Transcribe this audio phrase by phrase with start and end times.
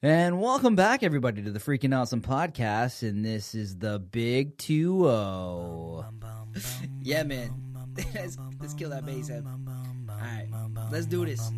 [0.00, 3.02] And welcome back, everybody, to the Freaking Awesome Podcast.
[3.02, 6.04] And this is the Big 2 0.
[7.02, 7.67] yeah, man.
[8.14, 9.30] Let's, let's kill that bass.
[9.30, 10.48] Alright,
[10.90, 11.50] let's do this.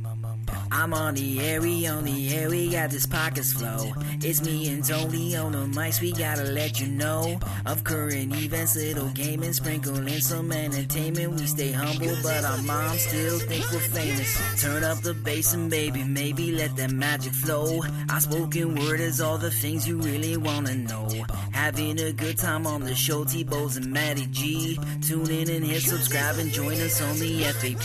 [0.72, 3.92] I'm on the air, we on the air, we got this pockets flow.
[4.22, 8.76] It's me and Tony on the mics, we gotta let you know of current events,
[8.76, 11.40] little gaming, sprinkle in some entertainment.
[11.40, 14.62] We stay humble, but our moms still think we're famous.
[14.62, 17.80] Turn up the bass and baby, maybe let that magic flow.
[18.10, 21.08] Our spoken word is all the things you really wanna know.
[21.52, 24.78] Having a good time on the show, T-Bows and Matty G.
[25.02, 27.80] Tune in and hit subscribe and join us on the FAP.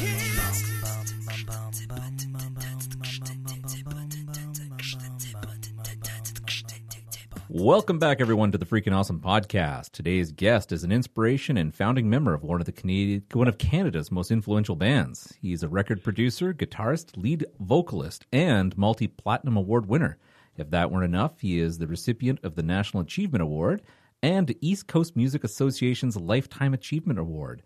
[7.50, 9.92] Welcome back, everyone, to the Freaking Awesome Podcast.
[9.92, 13.58] Today's guest is an inspiration and founding member of one of the Canadian, one of
[13.58, 15.34] Canada's most influential bands.
[15.42, 20.18] He's a record producer, guitarist, lead vocalist, and multi-platinum award winner.
[20.58, 23.82] If that weren't enough, he is the recipient of the National Achievement Award
[24.22, 27.62] and East Coast Music Association's Lifetime Achievement Award,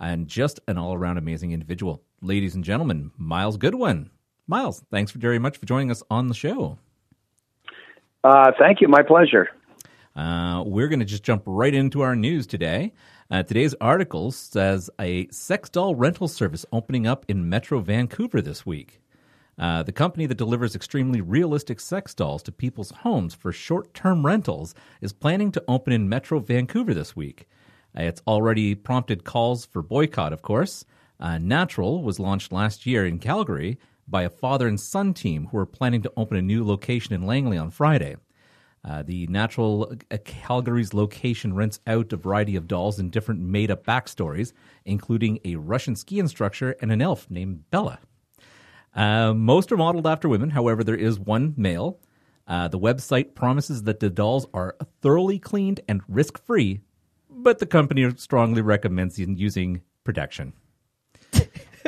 [0.00, 2.02] and just an all-around amazing individual.
[2.22, 4.10] Ladies and gentlemen, Myles Goodwyn.
[4.46, 6.78] Myles, thanks very much for joining us on the show.
[8.24, 8.88] Uh, thank you.
[8.88, 9.48] My pleasure.
[10.16, 12.92] Uh, we're going to just jump right into our news today.
[13.30, 18.66] Uh, today's article says a sex doll rental service opening up in Metro Vancouver this
[18.66, 19.00] week.
[19.56, 24.26] Uh, the company that delivers extremely realistic sex dolls to people's homes for short term
[24.26, 27.46] rentals is planning to open in Metro Vancouver this week.
[27.96, 30.84] Uh, it's already prompted calls for boycott, of course.
[31.18, 35.58] Uh, Natural was launched last year in Calgary by a father and son team who
[35.58, 38.16] are planning to open a new location in Langley on Friday.
[38.82, 43.70] Uh, the Natural uh, Calgary's location rents out a variety of dolls in different made
[43.70, 44.52] up backstories,
[44.84, 47.98] including a Russian ski instructor and an elf named Bella.
[48.94, 52.00] Uh, most are modeled after women, however, there is one male.
[52.46, 56.80] Uh, the website promises that the dolls are thoroughly cleaned and risk free,
[57.42, 60.52] but the company strongly recommends using protection.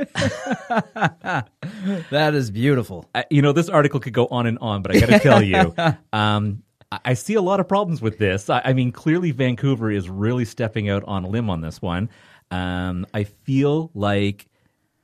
[2.11, 3.09] that is beautiful.
[3.15, 5.43] Uh, you know, this article could go on and on, but I got to tell
[5.43, 5.75] you,
[6.13, 8.49] um, I, I see a lot of problems with this.
[8.49, 12.09] I, I, mean, clearly Vancouver is really stepping out on a limb on this one.
[12.51, 14.49] Um, I feel like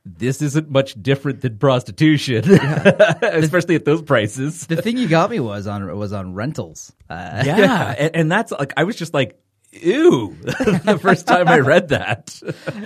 [0.05, 2.49] this isn't much different than prostitution,
[3.21, 4.65] especially at those prices.
[4.67, 6.93] The thing you got me was on was on rentals.
[7.09, 9.39] Uh, yeah, and, and that's like I was just like,
[9.71, 12.39] ew the first time I read that.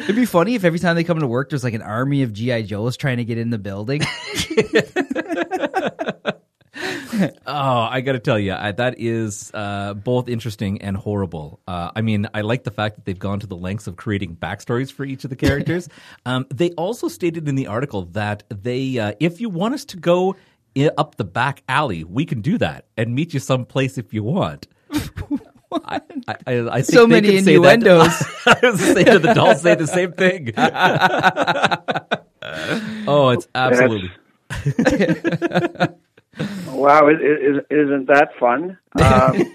[0.03, 2.33] It'd be funny if every time they come to work, there's like an army of
[2.33, 4.01] GI Joes trying to get in the building.
[7.47, 11.59] oh, I got to tell you, I, that is uh, both interesting and horrible.
[11.67, 14.35] Uh, I mean, I like the fact that they've gone to the lengths of creating
[14.35, 15.89] backstories for each of the characters.
[16.25, 19.97] um, they also stated in the article that they, uh, if you want us to
[19.97, 20.35] go
[20.97, 24.67] up the back alley, we can do that and meet you someplace if you want.
[25.85, 28.23] I, I, I think so many innuendos.
[28.45, 30.53] I was say to the dolls say the same thing.
[33.07, 34.11] oh, it's absolutely.
[36.72, 38.78] wow, is isn't that fun?
[39.00, 39.51] Um,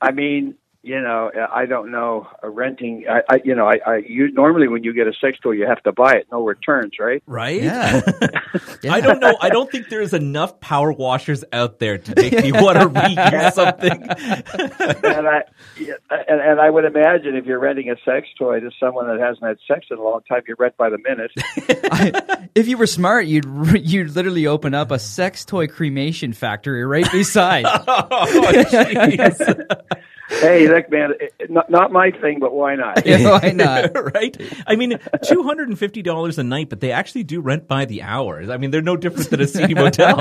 [0.00, 2.28] I mean, you know, I don't know.
[2.42, 5.38] Uh, renting, I, I you know, I, I you, normally when you get a sex
[5.42, 7.22] toy, you have to buy it, no returns, right?
[7.26, 7.62] Right.
[7.62, 8.02] Yeah.
[8.82, 8.92] yeah.
[8.92, 9.34] I don't know.
[9.40, 13.52] I don't think there's enough power washers out there to make me want to reuse
[13.52, 13.92] something.
[13.92, 15.42] and I,
[16.28, 19.44] and, and I would imagine if you're renting a sex toy to someone that hasn't
[19.46, 21.30] had sex in a long time, you rent by the minute.
[21.90, 23.46] I, if you were smart, you'd
[23.82, 27.64] you'd literally open up a sex toy cremation factory right beside.
[27.66, 28.04] oh,
[30.40, 31.14] hey, look, man,
[31.48, 33.04] not, not my thing, but why not?
[33.14, 33.92] Yeah, why not?
[34.14, 34.36] right?
[34.66, 37.84] I mean, two hundred and fifty dollars a night, but they actually do rent by
[37.84, 38.50] the hour.
[38.50, 40.16] I mean, they're no different than a seedy motel.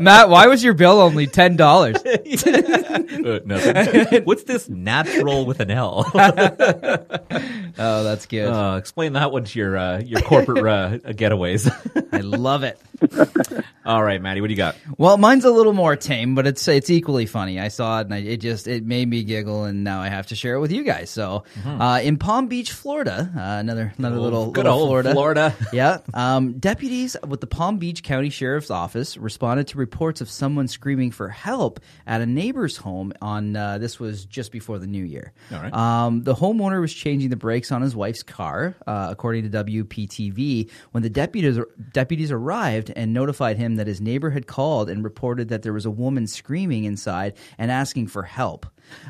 [0.00, 1.96] Matt, why was your bill only ten dollars?
[2.04, 4.24] uh, nothing.
[4.24, 6.04] What's this natural with an L?
[6.14, 8.48] oh, that's good.
[8.48, 11.70] Uh, explain that one to your uh, your corporate uh, getaways.
[12.12, 12.80] I love it.
[13.84, 14.76] All right, Maddie, what do you got?
[14.96, 17.58] Well, mine's a little more tame, but it's it's equally funny.
[17.58, 20.28] I saw it and I, it just it made me giggle, and now I have
[20.28, 21.10] to share it with you guys.
[21.10, 21.80] So, mm-hmm.
[21.80, 25.54] uh, in Palm Beach, Florida, uh, another another oh, little good little old Florida, Florida.
[25.72, 25.98] yeah.
[26.14, 31.10] Um, deputies with the Palm Beach County Sheriff's Office responded to reports of someone screaming
[31.10, 33.12] for help at a neighbor's home.
[33.20, 35.32] On uh, this was just before the new year.
[35.52, 35.72] All right.
[35.72, 40.70] Um, the homeowner was changing the brakes on his wife's car, uh, according to WPTV,
[40.92, 41.58] when the deputies
[41.92, 45.86] deputies arrived and notified him that his neighbor had called and reported that there was
[45.86, 48.66] a woman screaming inside and asking for help.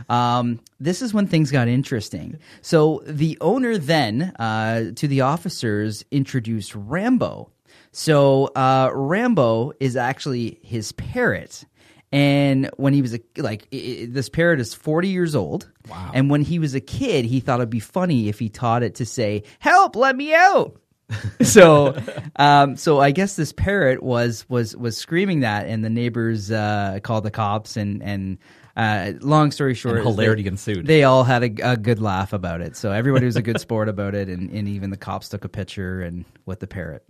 [0.08, 2.38] Um, this is when things got interesting.
[2.60, 7.50] So the owner then, uh, to the officers, introduced Rambo.
[7.92, 11.64] So uh, Rambo is actually his parrot.
[12.10, 15.70] And when he was a like i i this parrot is 40 years old.
[15.88, 16.10] Wow.
[16.12, 18.96] And when he was a kid, he thought it'd be funny if he taught it
[18.96, 20.76] to say, "Help, let me out."
[21.42, 21.96] so
[22.36, 26.98] um so I guess this parrot was was was screaming that and the neighbors uh
[27.02, 28.38] called the cops and and
[28.76, 30.86] uh long story short And hilarity they, ensued.
[30.86, 32.76] They all had a, a good laugh about it.
[32.76, 35.48] So everybody was a good sport about it and, and even the cops took a
[35.48, 37.04] picture and with the parrot.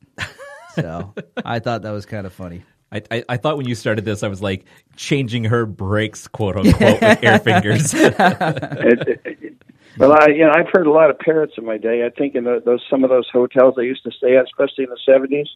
[0.75, 1.15] So
[1.45, 2.65] I thought that was kind of funny.
[2.93, 4.67] I, I, I thought when you started this, I was like
[4.97, 7.95] changing her brakes, quote unquote, with air fingers.
[7.95, 9.52] it, it, it,
[9.99, 12.05] well, I you know I've heard a lot of parrots in my day.
[12.05, 14.85] I think in the, those some of those hotels I used to stay at, especially
[14.85, 15.49] in the seventies,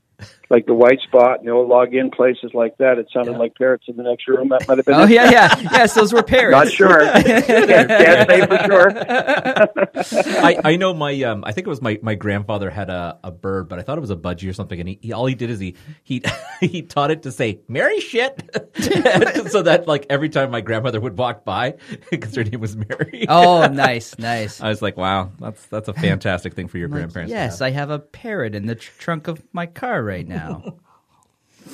[0.50, 2.98] like the White Spot and the old log-in places like that.
[2.98, 4.48] It sounded like parrots in the next room.
[4.50, 4.94] That might have been.
[4.94, 5.10] Oh it.
[5.10, 5.94] yeah, yeah, yes.
[5.94, 6.52] Those were parrots.
[6.52, 7.00] Not sure.
[7.00, 10.44] can't, can't say for sure.
[10.44, 13.30] I, I know my um I think it was my, my grandfather had a, a
[13.30, 15.34] bird, but I thought it was a budgie or something, and he, he all he
[15.34, 16.22] did is he he
[16.60, 18.50] he taught it to say "Mary shit,"
[19.50, 21.74] so that like every time my grandmother would walk by,
[22.10, 23.26] because her name was Mary.
[23.28, 24.25] Oh, nice, nice.
[24.26, 27.30] I was like, wow, that's that's a fantastic thing for your grandparents.
[27.32, 27.66] to Yes, have.
[27.66, 30.62] I have a parrot in the tr- trunk of my car right now.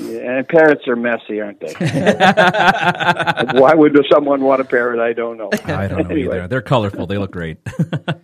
[0.00, 1.74] Yeah, and parrots are messy, aren't they?
[3.60, 4.98] Why would someone want a parrot?
[5.00, 5.50] I don't know.
[5.66, 6.38] I don't know Anyway.
[6.38, 6.48] either.
[6.48, 7.06] They're colorful.
[7.06, 7.58] They look great.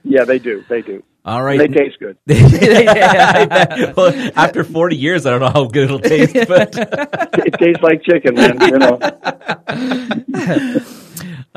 [0.02, 0.64] Yeah, they do.
[0.70, 1.04] They do.
[1.26, 1.58] All right.
[1.58, 2.16] They taste good.
[3.98, 8.02] well, after 40 years, I don't know how good it'll taste, but It tastes like
[8.02, 8.58] chicken, man.
[8.62, 8.98] You know.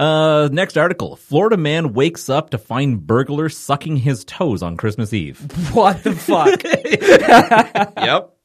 [0.02, 5.14] Uh, next article: Florida man wakes up to find burglar sucking his toes on Christmas
[5.14, 5.40] Eve.
[5.74, 6.64] what the fuck?
[7.98, 8.36] yep.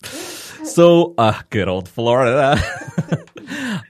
[0.66, 2.58] So, uh, good old Florida.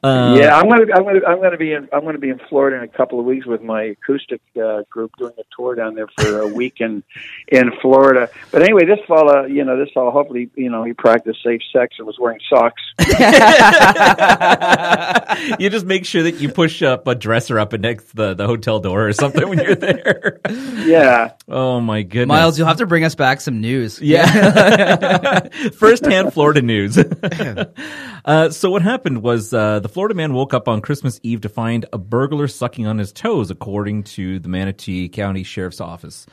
[0.02, 2.76] Uh, yeah, I'm gonna, I'm gonna, I'm gonna be in, I'm gonna be in Florida
[2.76, 6.06] in a couple of weeks with my acoustic uh, group doing a tour down there
[6.18, 7.02] for a week in,
[7.48, 8.28] in Florida.
[8.52, 11.96] But anyway, this fella, you know, this fella, hopefully, you know, he practiced safe sex
[11.98, 12.82] and was wearing socks.
[15.58, 18.80] you just make sure that you push up a dresser up next the, the hotel
[18.80, 20.40] door or something when you're there.
[20.84, 22.26] Yeah, Oh my goodness.
[22.26, 24.00] Myles, you'll have to bring us back some news.
[24.00, 25.48] Yeah.
[25.78, 26.98] First hand Florida news.
[28.24, 31.48] uh, so, what happened was uh, the Florida man woke up on Christmas Eve to
[31.48, 36.26] find a burglar sucking on his toes, according to the Manatee County Sheriff's Office.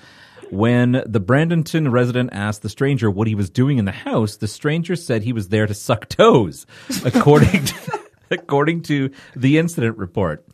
[0.53, 4.47] When the Bradenton resident asked the stranger what he was doing in the house, the
[4.47, 6.68] stranger said he was there to suck toes,
[7.06, 8.00] according to,
[8.31, 10.45] according to the incident report.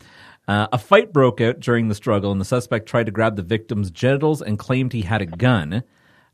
[0.47, 3.41] Uh, a fight broke out during the struggle, and the suspect tried to grab the
[3.41, 5.83] victim's genitals and claimed he had a gun.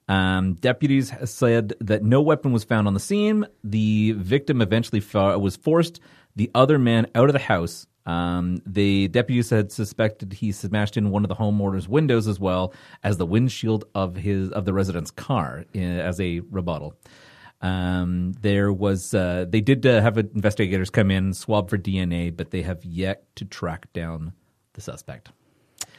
[0.07, 3.45] Um, deputies said that no weapon was found on the scene.
[3.63, 5.99] The victim eventually fo- was forced
[6.35, 7.87] the other man out of the house.
[8.05, 12.73] Um, the deputies had suspected he smashed in one of the homeowner's windows as well
[13.03, 16.95] as the windshield of his of the resident's car uh, as a rebuttal.
[17.61, 22.51] Um, there was uh, they did uh, have investigators come in swab for DNA, but
[22.51, 24.33] they have yet to track down
[24.73, 25.29] the suspect.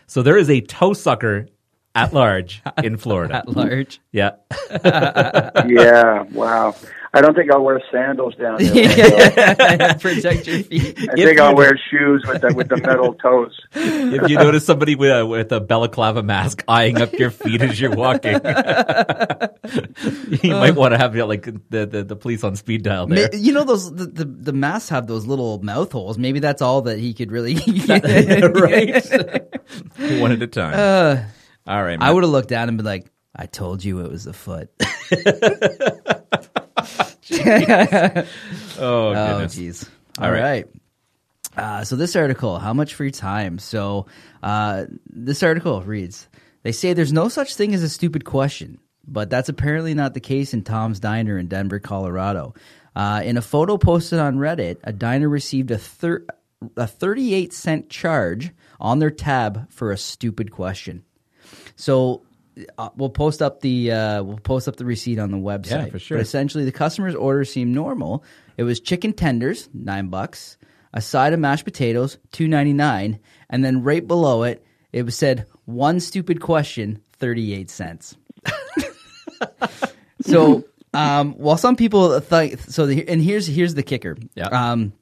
[0.06, 1.48] So there is a toe sucker
[1.96, 3.36] at large in Florida.
[3.36, 4.00] At large.
[4.12, 4.32] Yeah.
[4.84, 6.22] yeah.
[6.32, 6.76] Wow.
[7.14, 9.94] I don't think I'll wear sandals down there.
[9.98, 10.98] Protect your feet.
[11.10, 13.58] I think I'll wear shoes with the with the metal toes.
[13.72, 17.80] if you notice somebody with a, with a balaclava mask eyeing up your feet as
[17.80, 18.40] you're walking, you
[20.50, 20.74] might uh.
[20.74, 23.34] want to have you know, like the, the, the police on speed dial there.
[23.34, 26.18] You know those the, the the masks have those little mouth holes.
[26.18, 27.54] Maybe that's all that he could really.
[27.88, 28.92] right?
[30.20, 30.74] One at a time.
[30.74, 31.24] Uh,
[31.66, 32.00] All right.
[32.00, 34.32] Uh, I would have looked down and been like, "I told you it was a
[34.32, 34.70] foot."
[38.78, 39.88] Oh, Oh, jeez.
[40.18, 40.40] All All right.
[40.42, 40.66] right.
[41.56, 43.58] Uh, so this article, how much free time?
[43.58, 44.06] So
[44.42, 46.28] uh, this article reads:
[46.62, 50.20] They say there's no such thing as a stupid question, but that's apparently not the
[50.20, 52.54] case in Tom's Diner in Denver, Colorado.
[52.94, 56.26] Uh, in a photo posted on Reddit, a diner received a thir-
[56.76, 61.04] a 38 cent charge on their tab for a stupid question.
[61.76, 62.22] So
[62.78, 65.70] uh, we'll post up the uh, we'll post up the receipt on the website.
[65.70, 66.18] Yeah, for sure.
[66.18, 68.24] But essentially, the customer's order seemed normal.
[68.56, 70.56] It was chicken tenders, nine bucks,
[70.92, 75.14] a side of mashed potatoes, two ninety nine, and then right below it, it was
[75.14, 78.16] said one stupid question, thirty eight cents.
[80.22, 80.64] so,
[80.94, 84.16] um, while some people think so, the, and here's here's the kicker.
[84.34, 84.46] Yeah.
[84.46, 84.92] Um,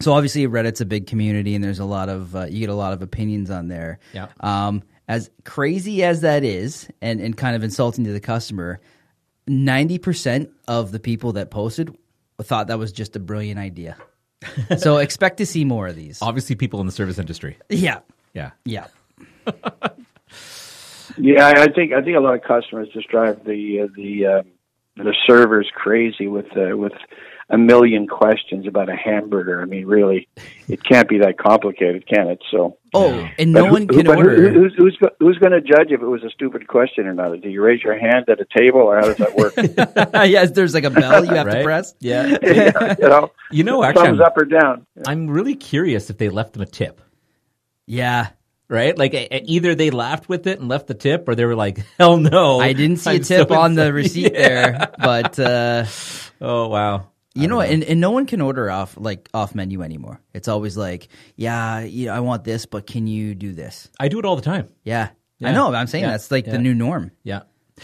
[0.00, 2.74] so obviously Reddit's a big community, and there's a lot of uh, you get a
[2.74, 3.98] lot of opinions on there.
[4.12, 4.28] Yeah.
[4.40, 8.80] Um, as crazy as that is, and and kind of insulting to the customer,
[9.46, 11.96] ninety percent of the people that posted
[12.42, 13.96] thought that was just a brilliant idea.
[14.78, 16.20] so expect to see more of these.
[16.20, 17.56] Obviously, people in the service industry.
[17.68, 18.00] Yeah.
[18.34, 18.50] Yeah.
[18.64, 18.86] Yeah.
[21.18, 24.26] Yeah, I I think I think a lot of customers just drive the uh, the
[24.26, 24.42] uh,
[24.96, 26.92] the servers crazy with uh, with.
[27.48, 29.62] a million questions about a hamburger.
[29.62, 30.26] I mean, really,
[30.68, 32.40] it can't be that complicated, can it?
[32.50, 34.50] So, Oh, and no who- one can who, but who- order.
[34.52, 37.40] who's who's, who's going to judge if it was a stupid question or not?
[37.40, 39.54] Do you raise your hand at a table, or how does that work?
[40.28, 41.94] yes, there's like a bell you have to press.
[42.00, 42.36] Yeah.
[42.42, 44.84] Yeah, you know, You know, actually, thumbs I'm, up or down.
[45.06, 47.00] I'm really curious if they left them a tip.
[47.86, 48.30] Yeah,
[48.68, 48.96] Right?
[48.98, 52.16] Like either they laughed with it and left the tip, or they were like, "Hell
[52.16, 54.48] no!" I didn't see I'm a tip so on the receipt Yeah.
[54.48, 55.84] there, but uh,
[56.40, 57.08] Oh wow!
[57.34, 57.68] you know what?
[57.70, 60.20] And, and no one can order off like off menu anymore.
[60.34, 63.88] It's always like, yeah, you know, I want this, but can you do this?
[64.00, 64.68] I do it all the time.
[64.84, 65.50] Yeah, Yeah.
[65.50, 65.72] I know.
[65.72, 66.10] I'm saying Yeah.
[66.12, 67.12] that's like the new norm.
[67.22, 67.42] Yeah.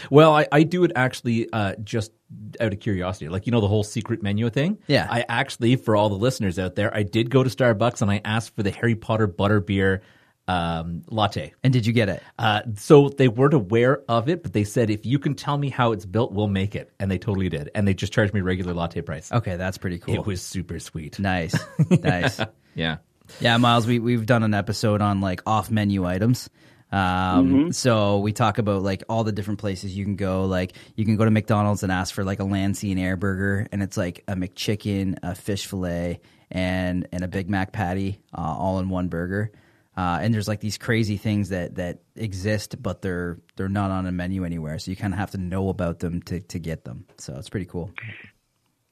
[0.09, 2.11] Well, I, I do it actually uh, just
[2.59, 3.29] out of curiosity.
[3.29, 4.79] Like, you know, the whole secret menu thing?
[4.87, 5.07] Yeah.
[5.07, 8.19] I actually, for all the listeners out there, I did go to Starbucks and I
[8.25, 9.99] asked for the Harry Potter butterbeer
[10.47, 11.53] um, latte.
[11.63, 12.21] And did you get it?
[12.37, 15.69] Uh, so they weren't aware of it, but they said, if you can tell me
[15.69, 16.91] how it's built, we'll make it.
[16.99, 17.69] And they totally did.
[17.75, 19.31] And they just charged me regular latte price.
[19.31, 20.15] Okay, that's pretty cool.
[20.15, 21.19] It was super sweet.
[21.19, 21.55] nice,
[21.89, 22.39] nice.
[22.75, 22.97] Yeah.
[23.39, 26.49] Yeah, Myles, we we've done an episode on like off menu items.
[26.91, 30.45] Um, so we talk about like all the different places you can go.
[30.45, 33.81] Like you can go to McDonald's and ask for like a and Air burger, and
[33.81, 36.19] it's like a McChicken, a fish fillet,
[36.51, 39.51] and and a Big Mac patty, uh, all in one burger.
[39.95, 44.05] Uh, and there's like these crazy things that that exist, but they're they're not on
[44.07, 44.79] a menu anywhere.
[44.79, 47.05] So you kind of have to know about them to to get them.
[47.17, 47.91] So it's pretty cool.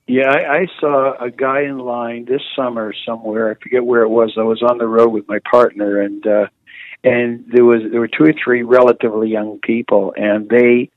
[0.08, 3.50] Yeah, I, I saw a guy in line this summer somewhere.
[3.50, 4.34] I forget where it was.
[4.38, 6.48] I was on the road with my partner, and uh,
[7.04, 10.92] and there was there were two or three relatively young people, and they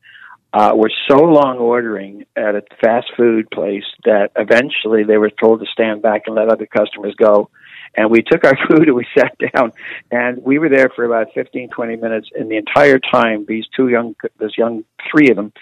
[0.52, 5.60] uh, were so long ordering at a fast food place that eventually they were told
[5.60, 7.50] to stand back and let other customers go.
[7.96, 9.72] And we took our food and we sat down,
[10.10, 12.28] and we were there for about fifteen twenty minutes.
[12.34, 15.52] And the entire time, these two young, this young, three of them,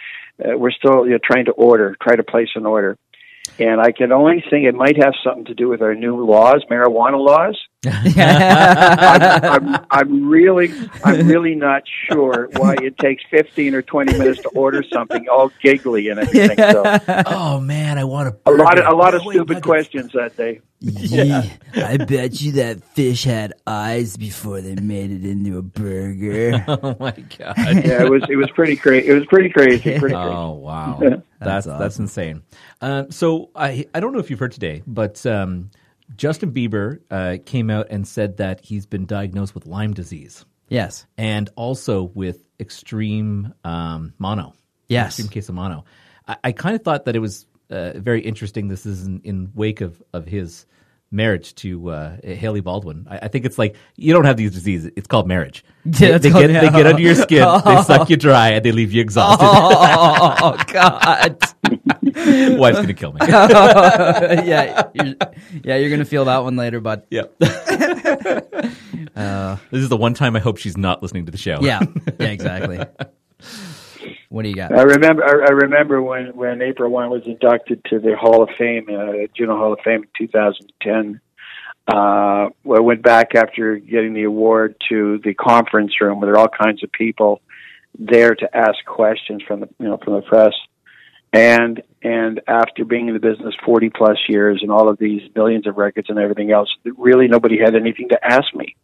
[0.43, 2.97] uh, were still you know, trying to order, try to place an order.
[3.59, 6.65] And I can only think it might have something to do with our new laws,
[6.71, 7.59] marijuana laws.
[7.85, 10.73] I'm, I'm, I'm really,
[11.05, 15.51] I'm really not sure why it takes 15 or 20 minutes to order something, all
[15.63, 16.57] giggly and everything.
[16.57, 20.61] So oh, man, I want a lot of, a lot of stupid questions that day.
[20.85, 21.45] Yeah,
[21.77, 26.65] I bet you that fish had eyes before they made it into a burger.
[26.83, 27.55] Oh, my God.
[27.59, 29.09] Yeah, it was, it was pretty crazy.
[29.09, 29.99] It was pretty crazy.
[29.99, 30.15] Pretty crazy.
[30.15, 31.09] Oh wow, Yeah.
[31.39, 32.43] that's That's that's, insane.
[32.81, 35.71] Uh, so I I don't know if you've heard today, but um,
[36.17, 41.07] Justin Bieber uh, came out and said that he's been diagnosed with Lyme disease yes.
[41.17, 44.55] and also with extreme um, mono.
[44.89, 45.19] Yes.
[45.19, 45.85] extreme case of mono.
[46.27, 48.69] I, I kind of thought that it was uh, very interesting.
[48.69, 50.67] This is in, in wake of of his
[51.11, 53.07] marriage to uh, Hailey Baldwin.
[53.09, 55.65] I, I think it's like you don't have these diseases; it's called marriage.
[55.85, 58.71] They, they get called- they get under your skin, they suck you dry, and they
[58.71, 59.45] leave you exhausted.
[59.45, 61.37] Oh God!
[62.59, 63.21] Wife's gonna kill me.
[63.29, 65.15] yeah, you're,
[65.65, 67.05] yeah, you're gonna feel that one later, bud.
[67.11, 67.25] Yeah.
[67.39, 67.59] this
[69.73, 71.59] is the one time I hope she's not listening to the show.
[71.61, 71.81] Yeah,
[72.19, 72.81] yeah, exactly.
[74.29, 74.73] What do you got?
[74.73, 75.25] I remember.
[75.25, 79.27] I, I remember when when April Wine was inducted to the Hall of Fame, uh,
[79.37, 81.21] Juno Hall of Fame in 2010.
[81.87, 82.51] Uh, I
[82.81, 86.83] went back after getting the award to the conference room where there are all kinds
[86.85, 87.41] of people
[87.99, 90.55] there to ask questions from the you know from the press.
[91.33, 95.67] And and after being in the business 40 plus years and all of these millions
[95.67, 98.77] of records and everything else, really nobody had anything to ask me.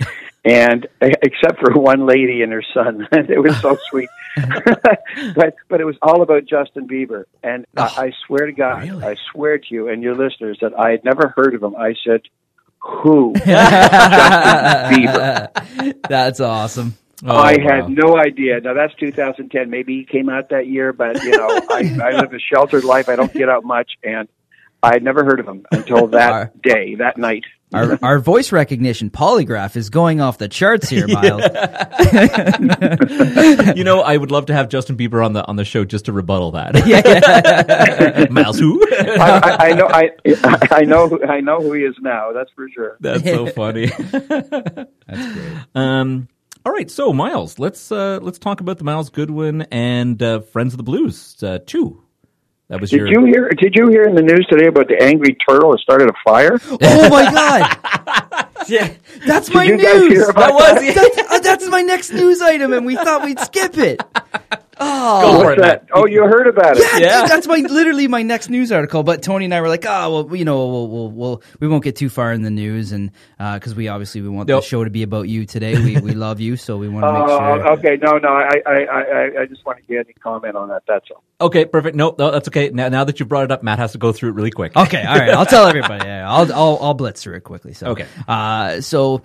[0.44, 4.08] And eh, except for one lady and her son, it was so sweet.
[5.36, 9.04] but but it was all about Justin Bieber, and I, I swear to God, really?
[9.04, 11.76] I swear to you and your listeners that I had never heard of him.
[11.76, 12.22] I said,
[12.80, 13.54] "Who?" Justin
[14.90, 16.08] Bieber.
[16.08, 16.94] That's awesome.
[17.24, 17.76] Oh, I wow.
[17.76, 18.60] had no idea.
[18.60, 19.70] Now that's 2010.
[19.70, 23.08] Maybe he came out that year, but you know, I, I live a sheltered life.
[23.08, 24.28] I don't get out much, and
[24.82, 27.44] I had never heard of him until that Our- day, that night.
[27.74, 31.40] Our, our voice recognition polygraph is going off the charts here, Myles.
[33.76, 36.04] you know, I would love to have Justin Bieber on the on the show just
[36.04, 36.74] to rebuttal that.
[38.30, 38.78] Myles, who?
[38.92, 39.86] I, I, I know.
[39.88, 40.10] I
[40.70, 41.08] I know.
[41.08, 42.32] who- I know who he is now.
[42.32, 42.98] That's for sure.
[43.00, 43.86] That's so funny.
[43.86, 45.58] That's great.
[45.74, 46.28] Um,
[46.64, 50.72] all right, so Myles, let's uh, let's talk about the Myles Goodwyn and uh, Friends
[50.74, 52.02] of the Blues uh, two.
[52.68, 53.08] That was Did your.
[53.08, 53.48] you hear?
[53.50, 56.58] Did you hear in the news today about the angry turtle that started a fire?
[56.70, 58.48] Oh my god!
[58.68, 58.94] yeah,
[59.26, 60.12] that's my you guys news.
[60.12, 61.12] hear about that was that?
[61.14, 64.00] that's, uh, that's my next news item, and we thought we'd skip it.
[64.78, 65.86] Go for it, What's that?
[65.94, 66.82] Oh, you heard about it?
[66.82, 67.20] Yeah, Yeah.
[67.22, 69.02] dude, that's my literally my next news article.
[69.02, 71.84] But Tony and I were like, oh, well, you know, we'll, we'll, we'll we won't
[71.84, 74.62] get too far in the news, and because we obviously we want Nope.
[74.62, 75.74] the show to be about you today.
[75.82, 77.72] We we love you, so we want to make Oh, sure.
[77.78, 77.98] okay.
[78.02, 78.28] No, no.
[78.28, 80.82] I, I, I, I- I just want to get any comment on that.
[80.88, 81.22] That's all.
[81.40, 81.96] Okay, perfect.
[81.96, 82.70] No, no, that's okay.
[82.70, 84.76] Now, now that you brought it up, Matt has to go through it really quick.
[84.76, 85.30] Okay, all right.
[85.30, 86.04] I'll tell everybody.
[86.06, 87.72] Yeah, I'll I'll I'll blitz through it quickly.
[87.72, 88.06] So Okay.
[88.28, 89.22] uh, so.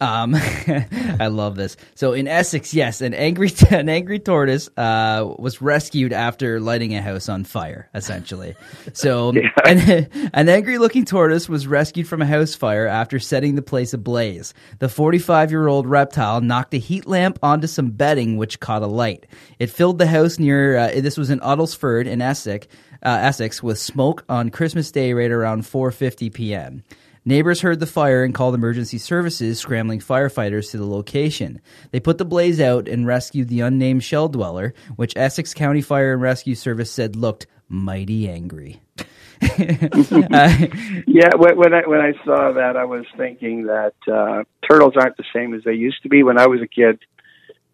[0.00, 0.34] Um,
[1.20, 1.76] I love this.
[1.94, 7.02] So in Essex, yes, an angry an angry tortoise uh, was rescued after lighting a
[7.02, 7.88] house on fire.
[7.94, 8.54] Essentially,
[8.92, 9.30] so
[9.64, 13.92] an, an angry looking tortoise was rescued from a house fire after setting the place
[13.92, 14.54] ablaze.
[14.78, 19.26] The 45 year old reptile knocked a heat lamp onto some bedding, which caught alight.
[19.58, 20.76] It filled the house near.
[20.76, 22.68] Uh, this was in Uttlesford in Essex,
[23.02, 26.84] uh, Essex, with smoke on Christmas Day, right around 4:50 p.m.
[27.24, 31.60] Neighbors heard the fire and called emergency services, scrambling firefighters to the location.
[31.90, 36.12] They put the blaze out and rescued the unnamed shell dweller, which Essex County Fire
[36.12, 38.80] and Rescue Service said looked mighty angry.
[39.40, 40.66] Uh,
[41.06, 45.24] Yeah, when I when I saw that, I was thinking that uh, turtles aren't the
[45.32, 46.98] same as they used to be when I was a kid.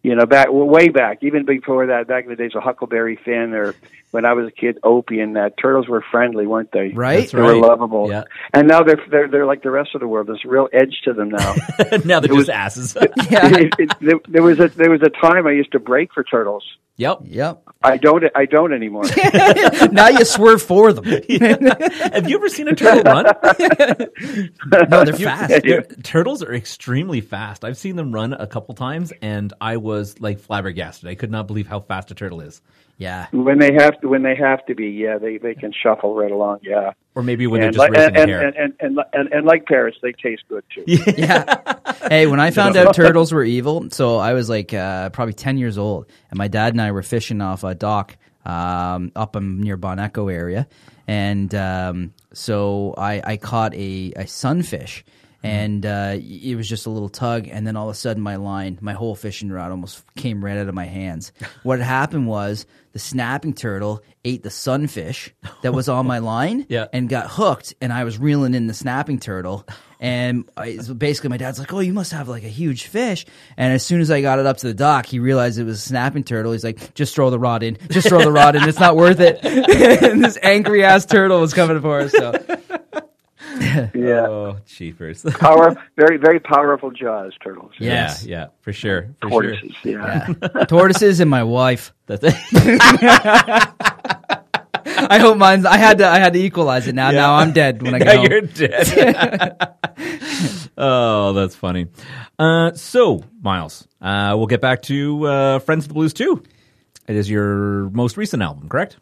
[0.05, 3.17] You know, back well, way back, even before that, back in the days of Huckleberry
[3.25, 3.73] Finn, or
[4.11, 6.89] when I was a kid, Opie and that turtles were friendly, weren't they?
[6.89, 7.21] Right?
[7.21, 7.69] That's They were right.
[7.69, 8.07] lovable.
[8.11, 8.25] Yeah.
[8.53, 10.27] And now they're they're they're like the rest of the world.
[10.27, 11.55] There's a real edge to them now.
[12.05, 12.95] now they're was- just asses.
[13.31, 13.47] yeah.
[13.57, 16.23] it, it, there, there was a there was a time I used to break for
[16.23, 16.63] turtles.
[16.97, 17.19] Yep.
[17.23, 17.63] Yep.
[17.83, 19.03] I don't I don't anymore.
[19.91, 21.03] now you swerve for them.
[21.29, 23.25] Have you ever seen a turtle run?
[24.89, 25.63] No, they're fast.
[25.63, 27.63] They're- turtles are extremely fast.
[27.63, 31.07] I've seen them run a couple times, and I was like flabbergasted.
[31.09, 32.61] I could not believe how fast a turtle is.
[32.97, 33.27] Yeah.
[33.31, 36.31] when they have to when they have to be, yeah, they they can shuffle right
[36.31, 36.59] along.
[36.63, 36.93] Yeah.
[37.13, 38.47] Or maybe when and, they're just like, raising and, hair.
[38.47, 40.83] and, and, and, and, and like parrots, they taste good too.
[41.17, 41.61] Yeah.
[42.09, 45.57] Hey, when I found out turtles were evil, so I was like uh, probably 10
[45.57, 49.61] years old, and my dad and I were fishing off a dock um, up in
[49.61, 50.67] near Bon Echo area.
[51.07, 55.03] And um, so I, I caught a, a sunfish.
[55.45, 58.37] And uh, it was just a little tug, and then all of a sudden, my
[58.37, 61.31] line, my whole fishing rod, almost came right out of my hands.
[61.63, 66.65] What had happened was the snapping turtle ate the sunfish that was on my line,
[66.69, 66.87] Yeah.
[66.93, 69.67] and got hooked, and I was reeling in the snapping turtle.
[69.99, 73.25] And I, so basically, my dad's like, "Oh, you must have like a huge fish."
[73.55, 75.77] And as soon as I got it up to the dock, he realized it was
[75.77, 76.51] a snapping turtle.
[76.51, 77.77] He's like, "Just throw the rod in.
[77.89, 78.67] Just throw the rod in.
[78.67, 79.39] It's not worth it."
[80.03, 82.11] and this angry ass turtle was coming for us.
[82.11, 82.33] So
[83.95, 84.27] Yeah.
[84.27, 85.23] oh, cheapers.
[85.39, 87.71] Power, very, very powerful jaws, turtles.
[87.79, 88.25] Yes.
[88.25, 89.09] Yeah, yeah, for sure.
[89.21, 89.91] For Tortoises, sure.
[90.01, 90.27] yeah.
[90.67, 91.93] tortoises and my wife.
[92.05, 92.35] That's it.
[95.07, 95.65] I hope mine's.
[95.65, 96.07] I had to.
[96.07, 96.95] I had to equalize it.
[96.95, 97.21] Now, Yeah.
[97.21, 98.25] now I'm dead when I get now home.
[98.29, 99.57] you're dead.
[100.77, 101.87] oh, that's funny.
[102.37, 106.43] Uh, so, Myles, uh, we'll get back to uh, Friends of the Blues too.
[107.07, 108.97] It is your most recent album, correct?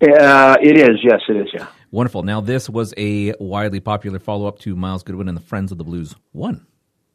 [0.00, 1.66] Uh, it is, yes, it is, yeah.
[1.90, 2.22] Wonderful.
[2.22, 5.78] Now, this was a widely popular follow up to Myles Goodwyn and the Friends of
[5.78, 6.66] the Blues 1,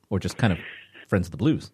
[0.09, 0.59] or just kind of
[1.07, 1.71] Friends of the Blues.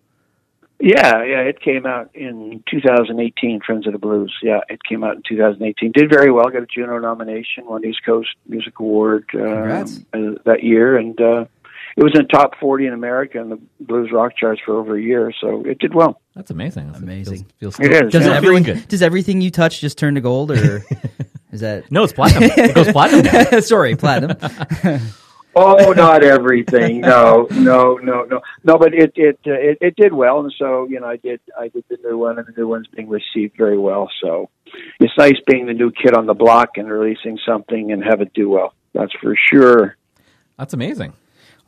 [0.82, 4.34] Yeah, yeah, it came out in 2018, Friends of the Blues.
[4.42, 5.92] Yeah, it came out in 2018.
[5.92, 10.00] Did very well, got a Juno nomination, won East Coast Music Award Congrats.
[10.14, 11.46] uh, that year, and uh,
[12.00, 14.96] it was in the top 40 in America in the blues rock charts for over
[14.98, 16.22] a year, so it did well.
[16.36, 16.88] That's amazing.
[16.88, 17.46] That's- Amazing.
[17.60, 18.12] Feels, feels It is.
[18.12, 18.38] Does Yeah.
[18.38, 18.88] it feeling every, good.
[18.88, 20.84] Does everything you touch just turn to gold, or
[21.52, 21.92] is that?
[21.92, 22.50] No, it's platinum.
[22.56, 23.26] it goes platinum.
[23.52, 23.60] now.
[23.60, 24.38] Sorry, platinum.
[25.56, 27.02] Oh, not everything.
[27.02, 28.78] No, no, no, no, no.
[28.78, 31.70] But it it, uh, it it did well, and so you know, I did I
[31.70, 34.10] did the new one, and the new one's being received very well.
[34.22, 34.50] So
[35.00, 38.32] it's nice being the new kid on the block and releasing something and have it
[38.36, 38.74] do well.
[38.94, 39.98] That's for sure.
[40.58, 41.14] That's amazing.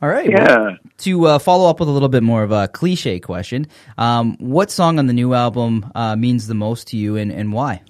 [0.02, 0.28] All right.
[0.28, 0.76] well, Yeah.
[0.98, 4.70] to uh, follow up with a little bit more of a cliche question, um, what
[4.70, 7.82] song on the new album uh, means the most to you, and, and why?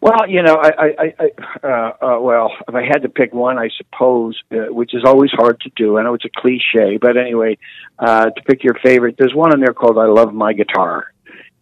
[0.00, 3.58] Well, you know, I, I, I uh, uh, well, if I had to pick one,
[3.58, 5.98] I suppose, uh, which is always hard to do.
[5.98, 7.58] I know it's a cliche, but anyway,
[7.98, 11.12] uh, to pick your favorite, there's one in there called "I Love My Guitar,"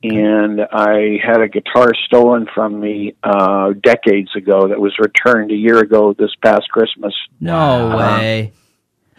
[0.03, 5.57] and I had a guitar stolen from me uh, decades ago that was returned a
[5.57, 7.15] year ago this past Christmas.
[7.41, 8.53] No way.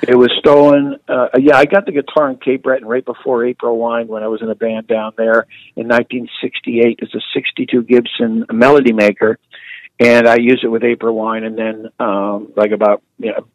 [0.02, 0.98] It was stolen.
[1.08, 4.28] Uh, yeah, I got the guitar in Cape Breton right before April Wine when I
[4.28, 7.00] was in a band down there in 1968.
[7.02, 9.40] It's a 62 Gibson Melody Maker,
[10.00, 11.44] and I used it with April Wine.
[11.44, 13.48] And then, um, like about you know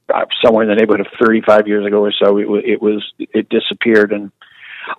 [0.44, 4.10] somewhere in the neighborhood of 35 years ago or so, it, it was it disappeared.
[4.10, 4.32] And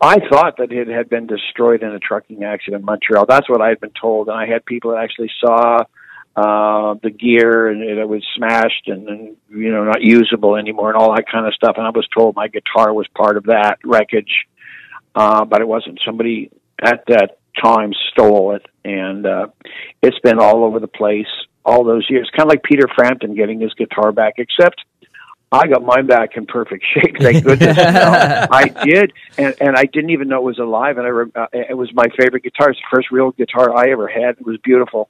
[0.02, 3.26] I thought that it had been destroyed in a trucking accident in Montreal.
[3.28, 5.84] That's what I had been told, and I had people that actually saw
[6.36, 10.98] uh, the gear and it was smashed and, and you know not usable anymore and
[10.98, 11.76] all that kind of stuff.
[11.78, 14.48] And I was told my guitar was part of that wreckage,
[15.16, 16.00] uh, but it wasn't.
[16.06, 16.50] Somebody
[16.82, 19.48] at that time stole it, and uh,
[20.02, 21.28] it's been all over the place
[21.66, 22.30] all those years.
[22.36, 24.84] Kind of like Peter Frampton getting his guitar back, except
[25.52, 27.16] I got mine back in perfect shape.
[27.20, 27.78] Thank goodness.
[27.78, 30.98] no, I did, and and I didn't even know it was alive.
[30.98, 32.72] And I re- uh, it was my favorite guitar.
[32.72, 34.38] It's the first real guitar I ever had.
[34.40, 35.10] It was beautiful.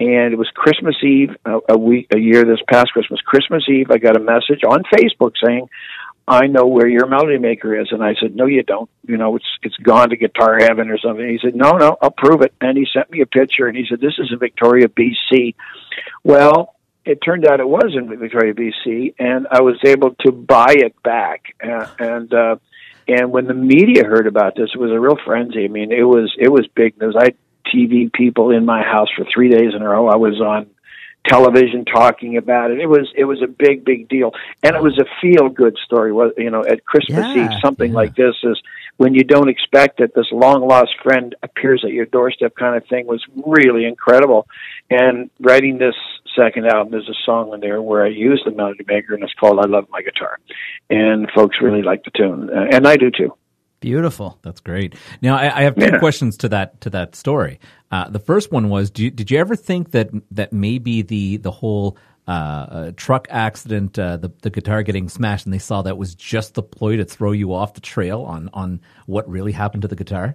[0.00, 3.20] And it was Christmas Eve, a, a week, a year this past Christmas.
[3.20, 5.68] Christmas Eve, I got a message on Facebook saying,
[6.26, 7.88] I know where your melody maker is.
[7.90, 8.90] And I said, no, you don't.
[9.06, 11.28] You know, it's, it's gone to guitar heaven or something.
[11.28, 12.54] He said, no, no, I'll prove it.
[12.60, 15.54] And he sent me a picture and he said, this is in Victoria, BC.
[16.22, 20.74] Well, it turned out it was in Victoria, BC, and I was able to buy
[20.76, 21.54] it back.
[21.62, 22.56] Uh, and, uh,
[23.06, 25.66] and when the media heard about this, it was a real frenzy.
[25.66, 27.14] I mean, it was, it was big news.
[27.18, 27.34] I
[27.72, 30.08] TV people in my house for three days in a row.
[30.08, 30.68] I was on
[31.26, 32.78] television talking about it.
[32.80, 36.12] It was it was a big big deal, and it was a feel good story.
[36.12, 37.96] Was you know at Christmas Yeah, Eve something yeah.
[37.96, 38.60] like this is
[38.96, 40.14] when you don't expect it.
[40.14, 44.46] This long lost friend appears at your doorstep, kind of thing, was really incredible.
[44.90, 45.96] And writing this
[46.36, 49.34] second album, there's a song in there where I use the melody maker, and it's
[49.34, 50.38] called "I Love My Guitar,"
[50.90, 53.34] and folks really like the tune, uh, and I do too.
[53.84, 54.38] Beautiful.
[54.40, 54.94] That's great.
[55.20, 55.98] Now, I, I have two Yeah.
[55.98, 57.60] questions to that to that story.
[57.90, 61.36] Uh, the first one was: do you, Did you ever think that that maybe the
[61.36, 65.82] the whole uh, uh, truck accident, uh, the the guitar getting smashed, and they saw
[65.82, 69.52] that was just the ploy to throw you off the trail on on what really
[69.52, 70.34] happened to the guitar?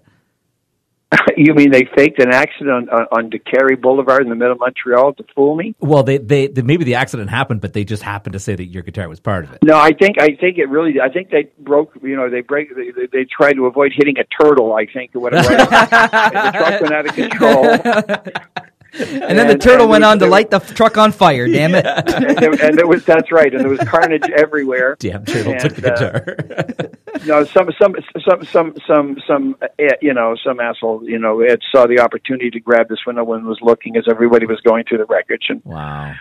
[1.37, 5.13] you mean they faked an accident on, on, Décarie Boulevard in the middle of Montreal
[5.13, 5.73] to fool me?
[5.79, 8.65] Well, they, they they maybe the accident happened, but they just happened to say that
[8.65, 9.59] your guitar was part of it.
[9.63, 11.01] No, I think I think it really.
[11.01, 11.93] I think they broke.
[12.03, 12.75] You know, they break.
[12.75, 14.73] They, they, they tried to avoid hitting a turtle.
[14.73, 15.51] I think or whatever.
[15.53, 18.65] and the truck went out of control.
[18.93, 21.47] And then the turtle and went there- on to there- light the truck on fire.
[21.51, 21.85] Damn it!
[21.85, 23.53] and, there, and there was that's right.
[23.53, 24.95] And there was carnage everywhere.
[24.99, 26.89] Damn turtle And, took the uh, guitar.
[27.25, 29.67] No, some some some some some some uh,
[30.01, 33.23] you know some asshole you know it saw the opportunity to grab this when no
[33.23, 36.13] one was looking as everybody was going through the wreckage and wow.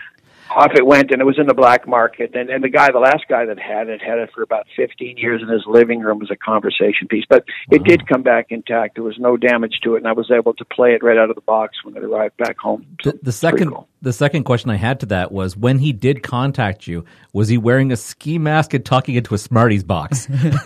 [0.49, 2.35] Off it went and it was in the black market.
[2.35, 5.17] And and the guy the last guy that had it had it for about 15
[5.17, 7.25] years in his living room as a conversation piece.
[7.27, 8.95] But it did come back intact.
[8.95, 11.29] There was no damage to it and I was able to play it right out
[11.29, 12.85] of the box when it arrived back home.
[13.01, 13.87] So The, the second cool.
[14.01, 17.57] The second question I had to that was when he did contact you, was he
[17.57, 20.27] wearing a ski mask and talking into a Smarties box?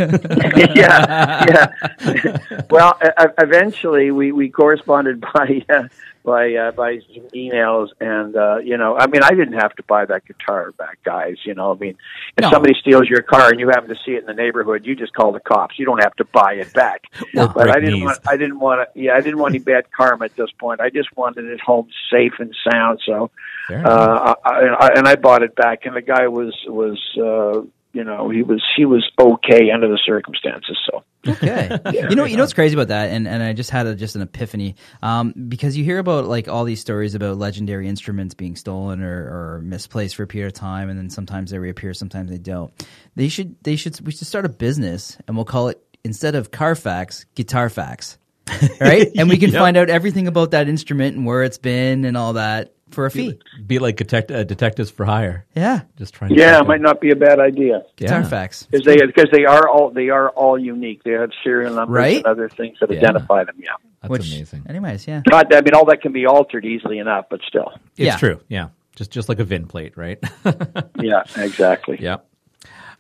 [0.76, 2.38] yeah, yeah.
[2.70, 5.84] well, e- eventually we we corresponded by uh,
[6.24, 7.00] by uh, by
[7.36, 11.00] emails, and uh, you know, I mean, I didn't have to buy that guitar back,
[11.04, 11.36] guys.
[11.44, 11.98] You know, I mean,
[12.38, 12.52] if No.
[12.52, 15.14] somebody steals your car and you happen to see it in the neighborhood, you just
[15.14, 15.78] call the cops.
[15.78, 17.02] You don't have to buy it back.
[17.36, 18.04] Or But I didn't knees.
[18.06, 18.20] want.
[18.28, 19.00] I didn't want to.
[19.02, 20.80] Yeah, I didn't want any bad karma at this point.
[20.80, 23.02] I just wanted it home safe and sound.
[23.06, 23.23] So,
[23.70, 23.86] Enough.
[23.86, 27.00] uh, I, I, and I bought it back, and the guy was was.
[27.18, 30.76] Uh, you know, he was he was okay under the circumstances.
[30.90, 31.70] So Okay.
[32.10, 34.16] you know, you know what's crazy about that, and, and I just had a, just
[34.16, 38.56] an epiphany um, because you hear about like all these stories about legendary instruments being
[38.56, 42.32] stolen or, or misplaced for a period of time, and then sometimes they reappear, sometimes
[42.32, 42.74] they don't.
[43.16, 46.50] They should they should we should start a business, and we'll call it instead of
[46.50, 48.18] Carfax, Guitar Facts,
[48.82, 49.08] right?
[49.16, 49.60] and we can Yep.
[49.62, 53.12] find out everything about that instrument and where it's been and all that for a
[53.12, 53.40] fee.
[53.66, 55.46] Be like detect, uh, detectives for hire.
[55.56, 56.68] Yeah, Just trying to yeah, track it them.
[56.68, 57.84] might not be a bad idea.
[57.98, 58.28] Guitar Yeah.
[58.28, 58.64] Facts.
[58.70, 61.04] Because they because they are all they are all unique.
[61.04, 62.18] They have serial numbers Right?
[62.18, 63.00] and other things that Yeah.
[63.00, 63.56] identify them.
[63.60, 64.66] Yeah, That's Which, amazing.
[64.70, 65.22] anyways, yeah.
[65.30, 68.18] not I mean all that can be altered easily enough, but still, It's Yeah.
[68.18, 68.40] true.
[68.48, 68.68] Yeah.
[68.96, 70.20] Just just like a VIN plate, right?
[71.02, 71.98] yeah, exactly.
[72.00, 72.18] yeah.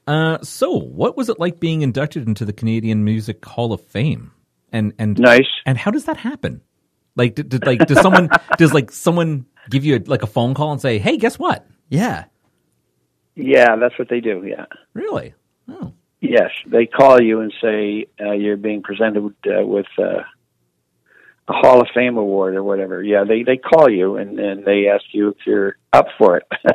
[0.06, 4.32] Uh, so, what was it like being inducted into the Canadian Music Hall of Fame?
[4.72, 5.48] And and Nice.
[5.66, 6.62] And how does that happen?
[7.16, 10.54] Like, did, did like does someone does like someone give you a, like a phone
[10.54, 12.26] call and say, "Hey, guess what?" Yeah.
[13.36, 14.44] Yeah, that's what they do.
[14.46, 14.66] Yeah.
[14.94, 15.34] Really?
[15.68, 20.24] Oh, Yes, they call you and say uh, you're being presented with, uh, with uh,
[21.50, 23.04] a Hall of Fame award or whatever.
[23.04, 26.48] Yeah, they they call you and and they ask you if you're up for it,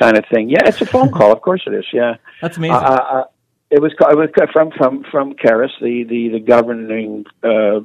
[0.00, 0.50] kind of thing.
[0.50, 1.30] Yeah, it's a phone call.
[1.30, 1.86] Of course it is.
[1.92, 2.16] Yeah.
[2.42, 2.74] that's amazing.
[2.74, 3.24] Uh, uh,
[3.70, 7.80] it was it was from from from CARAS, the the the governing uh,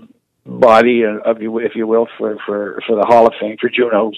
[0.59, 3.69] body uh, of you, if you will, for for for the Hall of Fame for
[3.69, 4.17] Junos,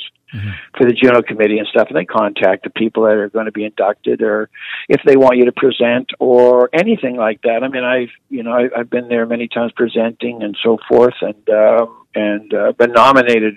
[0.78, 1.88] for the Juno committee and stuff.
[1.90, 4.50] And they contact the people that are going to be inducted, or
[4.90, 7.64] if they want you to present, or anything like that.
[7.64, 11.16] I mean, I've you know I, I've been there many times presenting and so forth,
[11.22, 13.56] and um, and uh, been nominated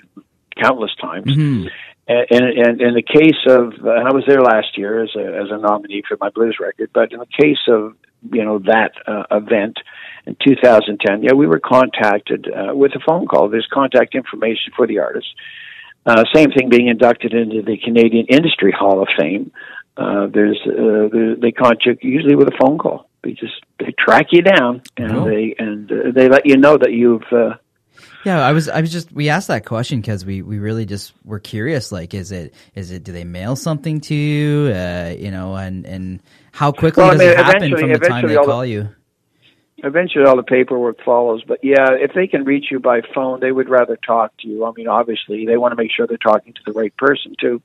[0.61, 1.27] countless times.
[1.27, 1.71] Mhm.
[2.09, 5.51] And, and in the case of, and I was there last year as a, as
[5.51, 7.97] a nominee for my blues record, but in the case of,
[8.33, 9.77] you know, that uh, event
[10.27, 13.49] in 2010, yeah, we were contacted uh, with a phone call.
[13.49, 15.29] There's contact information for the artist.
[16.05, 19.51] Uh, same thing being inducted into the Canadian Industry Hall of Fame.
[19.97, 23.09] Uh, there's, uh, they contact you usually with a phone call.
[23.23, 25.25] They just they track you down and Cool.
[25.25, 27.57] they and uh, they let you know that you've uh,
[28.25, 28.69] Yeah, I was.
[28.69, 29.11] I was just.
[29.11, 31.91] We asked that question because we, we really just were curious.
[31.91, 33.03] Like, is it is it?
[33.03, 34.73] Do they mail something to you?
[34.73, 37.99] Uh, you know, and and how quickly Well, I does mean, it happen from the
[37.99, 38.89] time they all the- call you?
[39.79, 41.43] Eventually all the paperwork follows.
[41.47, 44.65] But yeah, if they can reach you by phone, they would rather talk to you.
[44.65, 47.61] I mean, obviously, they want to make sure they're talking to the right person too.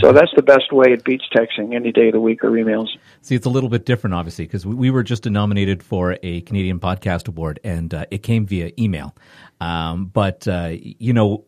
[0.00, 0.92] So that's the best way.
[0.92, 2.88] It beats texting any day of the week or emails.
[3.22, 6.40] See, it's a little bit different, obviously, because we, we were just nominated for a
[6.42, 9.14] Canadian Podcast Award, and uh, it came via email.
[9.60, 11.44] Um, but uh, you know,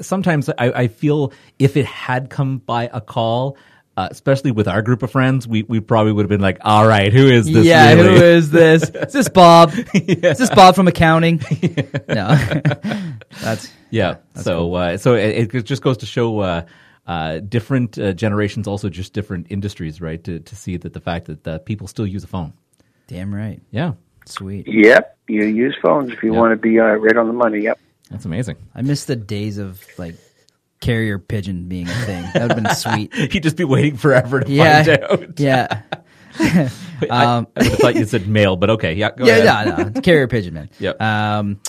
[0.00, 3.56] sometimes I, I feel if it had come by a call.
[3.96, 6.86] Uh, especially with our group of friends, we, we probably would have been like, "All
[6.86, 7.64] right, who is this?
[7.64, 8.18] yeah, really?
[8.18, 8.82] who is this?
[8.94, 9.72] Is this Bob?
[9.94, 11.40] Is this Bob from accounting?
[12.08, 12.36] No,
[13.40, 14.16] that's Yeah.
[14.34, 16.66] so uh, so it, it just goes to show uh,
[17.06, 20.22] uh, different uh, generations, also just different industries, right?
[20.24, 22.52] To to see that the fact that uh, people still use a phone.
[23.06, 23.60] damn right.
[23.70, 23.92] Yeah,
[24.26, 24.66] Sweet.
[24.68, 27.60] Yep, you use phones if you want to be uh, right on the money.
[27.62, 27.78] Yep.
[28.10, 28.56] that's amazing.
[28.74, 30.16] I miss the days of like
[30.80, 32.22] carrier pigeon being a thing.
[32.34, 33.14] That would have been sweet.
[33.34, 35.38] You'd just be waiting forever to Yeah, find out.
[35.40, 35.82] yeah.
[36.38, 36.70] I,
[37.08, 39.78] Um, I would have thought you said mail, but okay, yeah, go yeah, ahead.
[39.78, 40.70] no, no, carrier pigeon man.
[40.78, 41.00] Yep.
[41.00, 41.60] Um,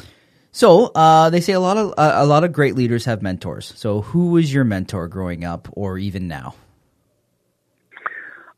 [0.52, 3.72] so uh, they say a lot of uh, a lot of great leaders have mentors.
[3.76, 6.56] So who was your mentor growing up, or even now?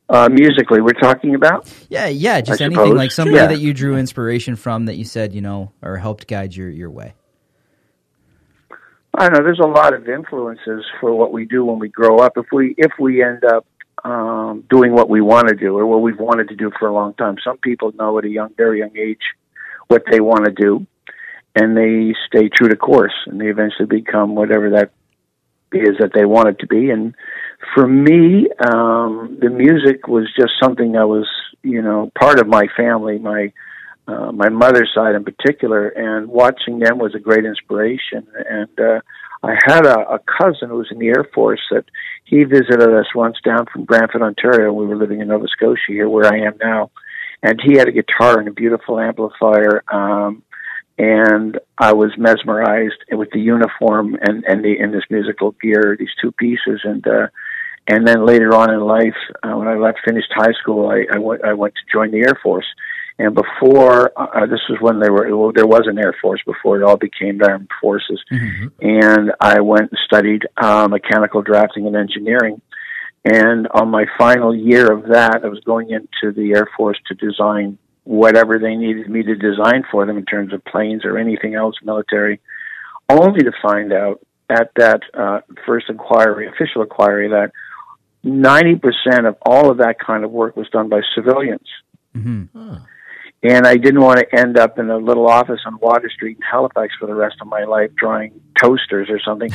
[0.08, 1.72] Uh, musically, we're talking about.
[1.90, 2.98] Yeah, yeah, just I anything suppose.
[2.98, 3.48] like somebody Yeah.
[3.48, 6.90] that you drew inspiration from that you said you know or helped guide your your
[6.90, 7.14] way.
[9.16, 9.44] I don't know.
[9.44, 12.34] There's a lot of influences for what we do when we grow up.
[12.38, 13.66] If we if we end up
[14.04, 16.94] um, doing what we want to do or what we've wanted to do for a
[16.94, 19.22] long time, some people know at a young, very young age
[19.88, 20.86] what they want to do,
[21.56, 24.92] and they stay true to course, and they eventually become whatever that
[25.74, 26.90] is that they want it to be.
[26.90, 27.16] And
[27.76, 31.28] for me, um, the music was just something that was,
[31.64, 33.18] you know, part of my family.
[33.20, 33.52] My
[34.10, 38.26] uh, my mother's side in particular, and watching them was a great inspiration.
[38.50, 39.02] And uh,
[39.44, 41.86] I had a, a cousin who was in the Air Force that
[42.26, 44.74] he visited us once down from Brantford, Ontario.
[44.74, 46.90] We were living in Nova Scotia here, where I am now,
[47.44, 49.84] and he had a guitar and a beautiful amplifier.
[49.94, 50.42] Um,
[50.98, 56.10] and I was mesmerized with the uniform and and the and this musical gear, these
[56.20, 57.28] two pieces, and uh,
[57.88, 61.20] and then later on in life, uh, when I left, finished high school, I, I
[61.20, 62.66] went I went to join the Air Force.
[63.20, 66.80] And before uh, this was when they were well, there was an Air Force before
[66.80, 68.24] it all became the armed forces.
[68.80, 72.62] And I went and studied uh, mechanical drafting and engineering.
[73.26, 77.14] And on my final year of that, I was going into the Air Force to
[77.14, 81.56] design whatever they needed me to design for them in terms of planes or anything
[81.56, 82.40] else military,
[83.10, 87.52] only to find out at that uh, first inquiry, official inquiry, that
[88.24, 91.68] 90% of all of that kind of work was done by civilians.
[93.42, 96.42] And I didn't want to end up in a little office on Water Street in
[96.44, 99.50] Halifax for the rest of my life drawing toasters or something.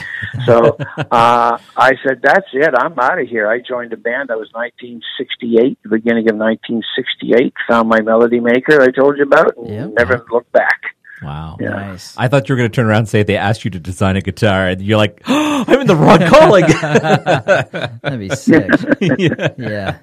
[0.47, 2.73] So uh, I said, "That's it.
[2.75, 4.31] I'm out of here." I joined a band.
[4.31, 7.53] That was 1968, the beginning of 1968.
[7.69, 9.55] Found my melody maker I told you about.
[9.59, 9.91] And Yep.
[9.99, 10.81] Never looked back.
[11.23, 11.59] Wow.
[11.61, 11.69] Yeah.
[11.71, 12.15] Nice.
[12.17, 14.17] I thought you were going to turn around and say they asked you to design
[14.17, 16.67] a guitar, and you're like, oh, "I'm in the wrong calling."
[18.01, 18.71] That'd be sick.
[19.19, 19.99] yeah.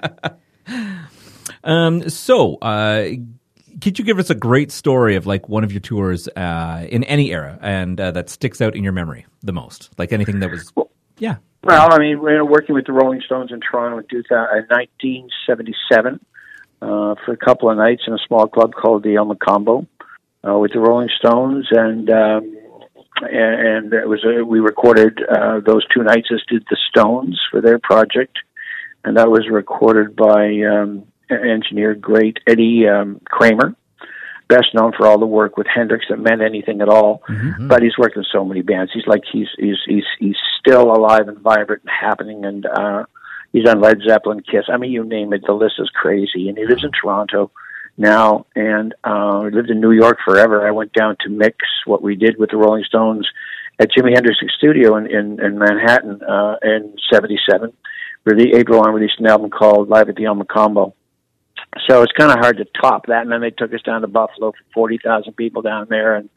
[0.68, 1.10] yeah.
[1.64, 3.10] Um, so, uh,
[3.80, 7.04] could you give us a great story of like one of your tours uh, in
[7.06, 9.90] any era and uh, that sticks out in your memory the most?
[9.98, 10.72] Like anything that was,
[11.18, 11.38] yeah.
[11.64, 14.62] Well, I mean, we were working with the Rolling Stones in Toronto in 2000, uh,
[14.70, 16.20] 1977
[16.82, 19.86] uh, for a couple of nights in a small club called the El Mocambo
[20.48, 22.58] uh, with the Rolling Stones, and um,
[23.22, 27.40] and, and it was a, we recorded uh, those two nights as did the Stones
[27.52, 28.38] for their project,
[29.04, 33.76] and that was recorded by um, engineer great Eddie um, Kramer.
[34.48, 37.24] Best known for all the work with Hendrix that meant anything at all,
[37.68, 38.92] but he's worked in so many bands.
[38.94, 43.06] He's like he's he's he's he's still alive and vibrant and happening, and uh,
[43.54, 44.66] he's on Led Zeppelin, Kiss.
[44.68, 45.44] I mean, you name it.
[45.46, 47.50] The list is crazy, and he lives in Toronto
[47.98, 50.68] now, and uh, lived in New York forever.
[50.68, 53.28] I went down to mix what we did with the Rolling Stones
[53.80, 57.72] at Jimi Hendrix's studio in in, in Manhattan uh, in '77.
[58.28, 60.94] Rele- April on released an album called Live at the El Mocambo.
[61.88, 63.22] So it's kind of hard to top that.
[63.22, 66.30] And then they took us down to Buffalo for forty thousand people down there, and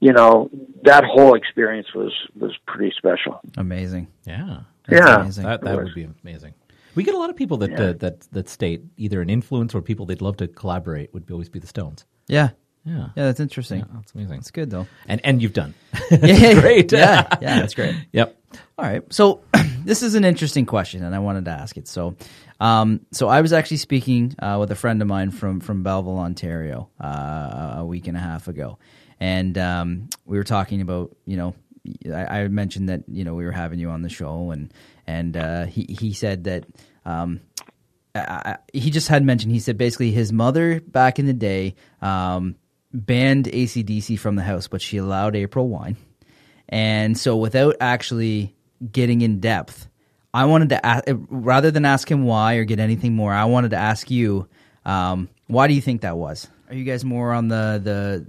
[0.00, 0.50] you know
[0.84, 3.40] that whole experience was was pretty special.
[3.56, 4.08] Amazing.
[4.26, 4.60] Yeah.
[4.88, 5.20] That's Yeah.
[5.20, 5.44] amazing.
[5.44, 6.54] That, that would be amazing.
[6.94, 9.80] We get a lot of people that, uh, that, that state either an influence or
[9.80, 12.04] people they'd love to collaborate would always be the Stones.
[12.26, 12.50] yeah.
[12.84, 13.10] Yeah.
[13.16, 13.78] Yeah, that's interesting.
[13.78, 14.36] Yeah, that's amazing.
[14.38, 14.88] That's good though.
[15.06, 15.72] And, and you've done.
[16.10, 16.90] yeah, great.
[16.90, 17.94] Yeah, yeah, that's great.
[18.12, 18.36] yep.
[18.76, 19.02] All right.
[19.12, 19.42] So
[19.84, 21.86] this is an interesting question, and I wanted to ask it.
[21.86, 22.16] So,
[22.62, 26.18] um, so I was actually speaking uh, with a friend of mine from from Belleville,
[26.18, 28.78] Ontario, uh, a week and a half ago,
[29.18, 31.56] and um, we were talking about you know
[32.06, 34.72] I, I mentioned that you know we were having you on the show, and
[35.08, 36.66] and uh, he he said that.
[37.04, 37.40] Um,
[38.14, 42.56] I, he just had mentioned he said basically his mother back in the day um,
[42.92, 45.96] banned ACDC from the house, but she allowed April wine.
[46.68, 48.54] And so, without actually
[48.92, 49.88] getting in depth,
[50.34, 53.70] I wanted to ask, rather than ask him why or get anything more, I wanted
[53.72, 54.48] to ask you,
[54.84, 56.48] um, why do you think that was?
[56.68, 58.26] Are you guys more on the the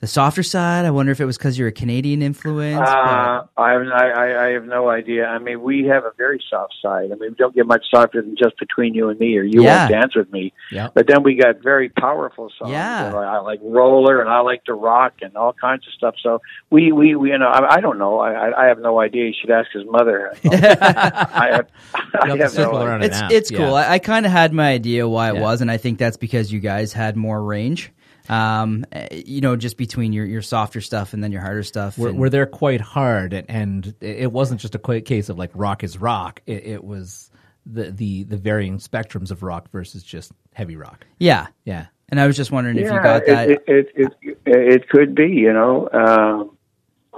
[0.00, 0.84] the softer side?
[0.84, 2.88] I wonder if it was because you're a Canadian influence.
[2.88, 5.26] Uh, I, have, I, I- I have no idea.
[5.26, 7.06] I mean, we have a very soft side.
[7.06, 9.62] I mean, we don't get much softer than just between you and me, or you
[9.62, 9.80] Yeah.
[9.88, 10.52] won't dance with me.
[10.70, 10.88] Yeah.
[10.94, 12.70] But then we got very powerful songs.
[12.70, 13.12] Yeah.
[13.14, 16.14] I like roller, and I like to rock, and all kinds of stuff.
[16.22, 18.20] So we, we, we you know, I, I don't know.
[18.20, 19.26] I, I- I have no idea.
[19.26, 20.32] You should ask his mother.
[20.44, 23.06] I have, I have to have circle no idea.
[23.08, 23.58] it's it's yeah.
[23.58, 23.74] cool.
[23.74, 25.42] I, I kind of had my idea why it Yeah.
[25.42, 27.90] was, and I think that's because you guys had more range.
[28.28, 31.96] Um, eh, you know, just between your, your softer stuff and then your harder stuff.
[31.98, 35.38] We're, and- we're there quite hard, and, and it wasn't just a quick case of
[35.38, 36.42] like rock is rock.
[36.46, 37.30] It, it was
[37.66, 41.06] the, the the varying spectrums of rock versus just heavy rock.
[41.18, 41.86] yeah, Yeah.
[42.08, 43.50] and I was just wondering if you got that.
[43.50, 45.28] It, it, it, it, it could be.
[45.28, 46.56] You know, um,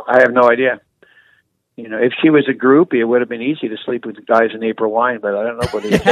[0.09, 0.81] I have no idea.
[1.83, 4.17] You know, if she was a groupie, it would have been easy to sleep with
[4.17, 6.01] the guys in April Wine, but I don't know what it is.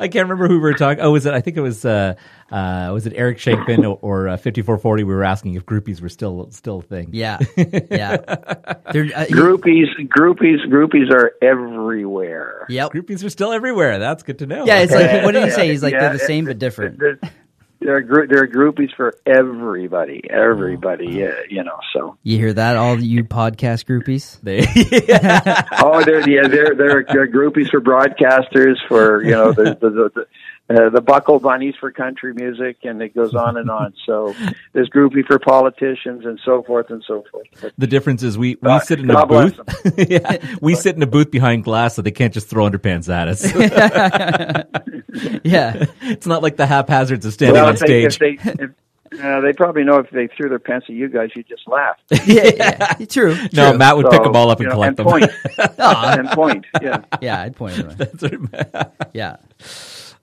[0.00, 1.02] I can't remember who we were talking.
[1.02, 1.34] Oh, was it?
[1.34, 1.84] I think it was.
[1.84, 2.14] Uh,
[2.50, 5.04] uh, was it Eric Shankman or, or uh, fifty four forty?
[5.04, 7.10] We were asking if groupies were still still a thing.
[7.12, 8.16] yeah, yeah.
[8.26, 12.66] Uh, groupies, groupies, groupies are everywhere.
[12.68, 12.92] yep.
[12.92, 13.98] Groupies are still everywhere.
[13.98, 14.64] That's good to know.
[14.64, 15.68] Yeah, it's like what did he say?
[15.68, 16.98] He's like Yeah, they're the it- same but different.
[16.98, 17.18] There,
[17.80, 21.06] there are gr- there are groupies for everybody, everybody.
[21.06, 21.78] Oh, yeah, you know.
[21.92, 24.40] So You hear that, all you podcast groupies?
[24.42, 24.60] They,
[25.82, 30.10] oh, they're yeah, they're they're, they're groupies for broadcasters, for you know the the the,
[30.14, 30.26] the,
[30.70, 33.94] uh, the buckle bunnies for country music, and it goes on and on.
[34.04, 34.34] So
[34.72, 37.46] there's groupie for politicians and so forth and so forth.
[37.60, 40.08] But, the difference is we, we God- sit in a God bless booth.
[40.10, 43.28] yeah, we sit in a booth behind glass, so they can't just throw underpants at
[43.28, 44.64] us.
[45.42, 48.40] Yeah, it's not like the haphazards of standing well, on if they, if stage.
[48.42, 48.70] they if,
[49.20, 51.96] uh, they probably know if they threw their pants at you guys, you just laugh.
[52.26, 53.06] yeah, yeah.
[53.06, 53.34] True.
[53.52, 53.78] no, true.
[53.78, 55.20] Matt would pick them all up and you know, collect and them.
[55.20, 55.30] Point.
[55.78, 56.66] and point.
[56.82, 57.02] Yeah.
[57.20, 58.74] Yeah, I'd point it.
[58.74, 58.92] out.
[59.14, 59.36] Yeah.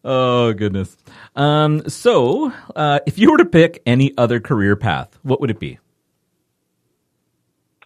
[0.06, 0.96] Oh goodness.
[1.36, 5.60] Um, so, uh, if you were to pick any other career path, what would it
[5.60, 5.80] be?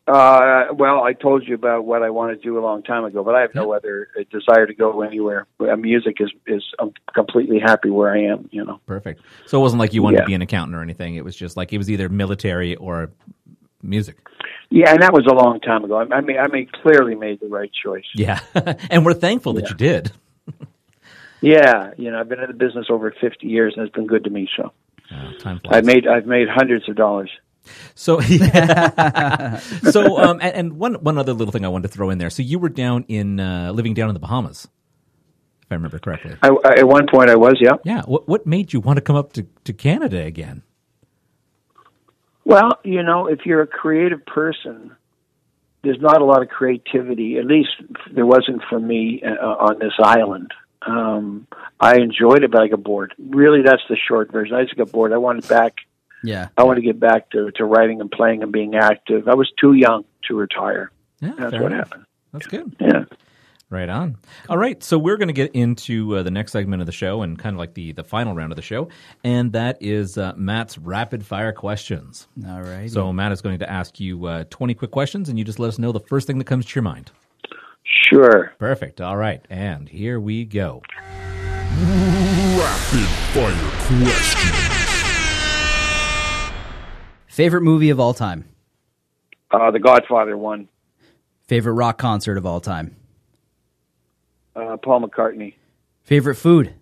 [0.09, 3.23] Uh, well, I told you about what I wanted to do a long time ago,
[3.23, 5.45] but I have no other uh, desire to go anywhere.
[5.59, 8.49] Uh, music is is I'm completely happy where I am.
[8.51, 8.81] You know.
[8.87, 9.21] Perfect.
[9.45, 11.15] So it wasn't like you wanted to be an accountant or anything.
[11.15, 13.11] It was just like it was either military or
[13.83, 14.17] music.
[14.71, 15.97] Yeah, and that was a long time ago.
[15.97, 18.05] I, I mean, I mean, clearly made the right choice.
[18.15, 18.39] Yeah,
[18.89, 20.11] and we're thankful that you did.
[21.41, 24.25] Yeah, you know, I've been in the business over 50 years, and it's been good
[24.25, 24.49] to me.
[24.57, 24.71] So
[25.11, 25.77] Oh, time flies.
[25.77, 27.31] I've made I've made hundreds of dollars.
[27.95, 28.19] So,
[29.91, 32.29] so, um, and, and one one other little thing I wanted to throw in there.
[32.29, 34.67] So you were down in uh, living down in the Bahamas,
[35.63, 36.35] if I remember correctly.
[36.41, 37.57] I, I, at one point, I was.
[37.59, 37.73] Yeah.
[37.83, 38.01] Yeah.
[38.03, 40.63] What what made you want to come up to, to Canada again?
[42.45, 44.95] Well, you know, if you're a creative person,
[45.83, 47.37] there's not a lot of creativity.
[47.37, 47.69] At least
[48.11, 50.51] there wasn't for me uh, on this island.
[50.85, 51.47] Um,
[51.79, 53.13] I enjoyed it, but I got bored.
[53.17, 54.55] Really, that's the short version.
[54.55, 55.13] I just got bored.
[55.13, 55.75] I wanted back.
[56.23, 56.49] Yeah.
[56.57, 59.27] I want to get back to, to writing and playing and being active.
[59.27, 60.91] I was too young to retire.
[61.21, 61.89] Yeah, That's what enough.
[61.89, 62.05] happened.
[62.33, 62.75] That's good.
[62.79, 63.05] Yeah.
[63.71, 64.17] Right on.
[64.49, 67.21] All right, so we're going to get into uh, the next segment of the show
[67.21, 68.89] and kind of like the the final round of the show,
[69.23, 72.27] and that is uh, Matt's rapid fire questions.
[72.47, 72.89] All right.
[72.89, 75.67] So Matt is going to ask you uh, twenty quick questions, and you just let
[75.67, 77.11] us know the first thing that comes to your mind.
[78.09, 78.53] Sure.
[78.57, 78.99] Perfect.
[78.99, 80.81] All right, and here we go.
[81.77, 83.53] Rapid fire
[83.87, 84.69] question.
[87.27, 88.45] favorite movie of all time.
[89.51, 90.67] Uh, the Godfather one.
[91.47, 92.95] Favorite rock concert of all time.
[94.55, 95.53] Uh, Paul McCartney.
[96.03, 96.73] Favorite food.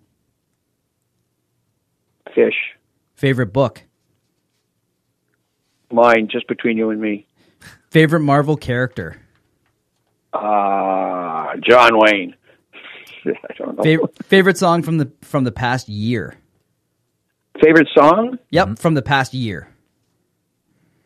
[2.34, 2.56] Fish.
[3.14, 3.82] Favorite book.
[5.90, 7.26] Mine, just between you and me.
[7.90, 9.20] Favorite Marvel character.
[10.32, 12.34] Uh, John Wayne.
[13.26, 13.82] I don't know.
[13.82, 16.36] Favorite favorite song from the from the past year.
[17.62, 18.38] Favorite song?
[18.50, 19.68] Yep, from the past year.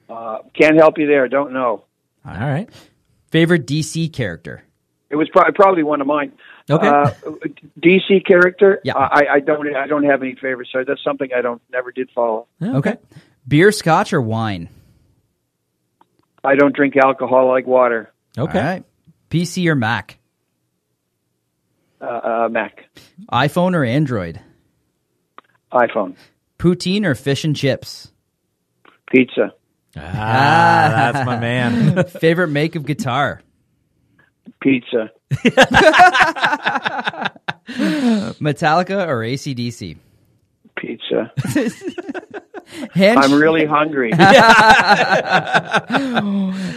[0.08, 1.26] Uh, can't help you there.
[1.28, 1.84] Don't know.
[2.26, 2.68] All right.
[3.30, 4.62] Favorite DC character.
[5.08, 6.32] It was probably probably one of mine.
[6.70, 6.86] Okay.
[6.86, 7.10] Uh,
[7.80, 8.80] DC character.
[8.84, 8.96] Yeah.
[8.96, 9.74] I, I don't.
[9.74, 10.70] I don't have any favorites.
[10.72, 12.46] So that's something I don't never did follow.
[12.62, 12.96] Okay.
[13.48, 14.68] Beer, scotch, or wine.
[16.44, 18.12] I don't drink alcohol like water.
[18.36, 18.58] Okay.
[18.58, 18.84] All right.
[19.32, 20.18] PC or Mac.
[22.02, 22.84] Uh, uh, Mac,
[23.32, 24.38] iPhone or Android.
[25.72, 26.16] iPhone.
[26.58, 28.12] Poutine or fish and chips?
[29.10, 29.54] Pizza.
[29.96, 32.04] Ah, that's my man.
[32.08, 33.40] Favorite make of guitar?
[34.60, 35.10] Pizza.
[38.38, 39.96] Metallica or ACDC?
[40.76, 41.32] Pizza.
[42.92, 44.12] Hand I'm really hungry.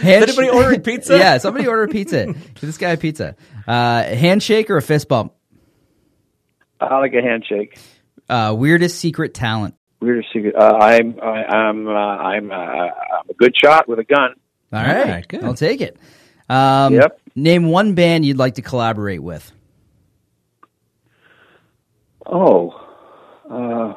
[0.02, 1.16] Anybody ordering pizza?
[1.18, 2.26] yeah, somebody order pizza.
[2.26, 3.36] Give this guy a pizza.
[3.66, 5.32] Uh, handshake or a fist bump?
[6.80, 7.78] I like a handshake.
[8.28, 9.74] Uh, weirdest secret talent?
[10.00, 10.54] Weirdest secret.
[10.54, 14.34] Uh, I'm I, I'm uh, I'm uh, I'm a good shot with a gun.
[14.72, 15.42] All All right, right, good.
[15.44, 15.96] I'll take it.
[16.48, 17.20] Um, Yep.
[17.34, 19.52] Name one band you'd like to collaborate with.
[22.24, 22.70] Oh,
[23.48, 23.94] uh,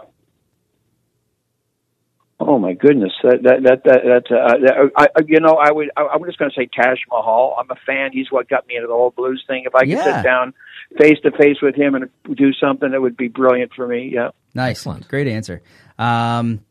[2.39, 3.11] oh my goodness!
[3.23, 5.89] That that that that, that, uh, that I, I- you know, I would.
[5.97, 7.55] I, I'm just going to say Taj Mahal.
[7.59, 8.11] I'm a fan.
[8.13, 9.63] He's what got me into the whole blues thing.
[9.65, 10.17] If I could Yeah.
[10.17, 10.53] sit down
[10.97, 14.11] face to face with him and do something, that would be brilliant for me.
[14.13, 14.29] Yeah.
[14.55, 15.07] Nice, Excellent.
[15.07, 15.61] great answer.
[15.99, 16.61] Um,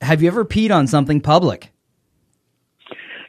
[0.00, 1.69] have you ever peed on something public?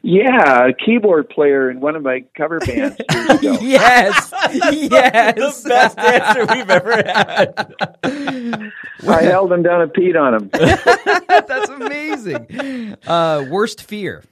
[0.04, 3.58] Yeah, a keyboard player in one of my cover bands years ago.
[3.60, 5.62] yes, yes.
[5.62, 8.72] the best answer we've ever had.
[9.08, 10.50] I held him down and peed on him.
[10.52, 12.96] That's amazing.
[13.06, 14.24] Uh, worst fear?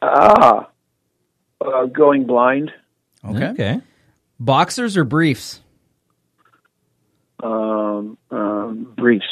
[0.00, 0.70] Ah,
[1.60, 2.72] uh, going blind.
[3.22, 3.48] Okay.
[3.48, 3.80] Okay.
[4.40, 5.60] Boxers or briefs?
[7.42, 9.24] Um, um, briefs.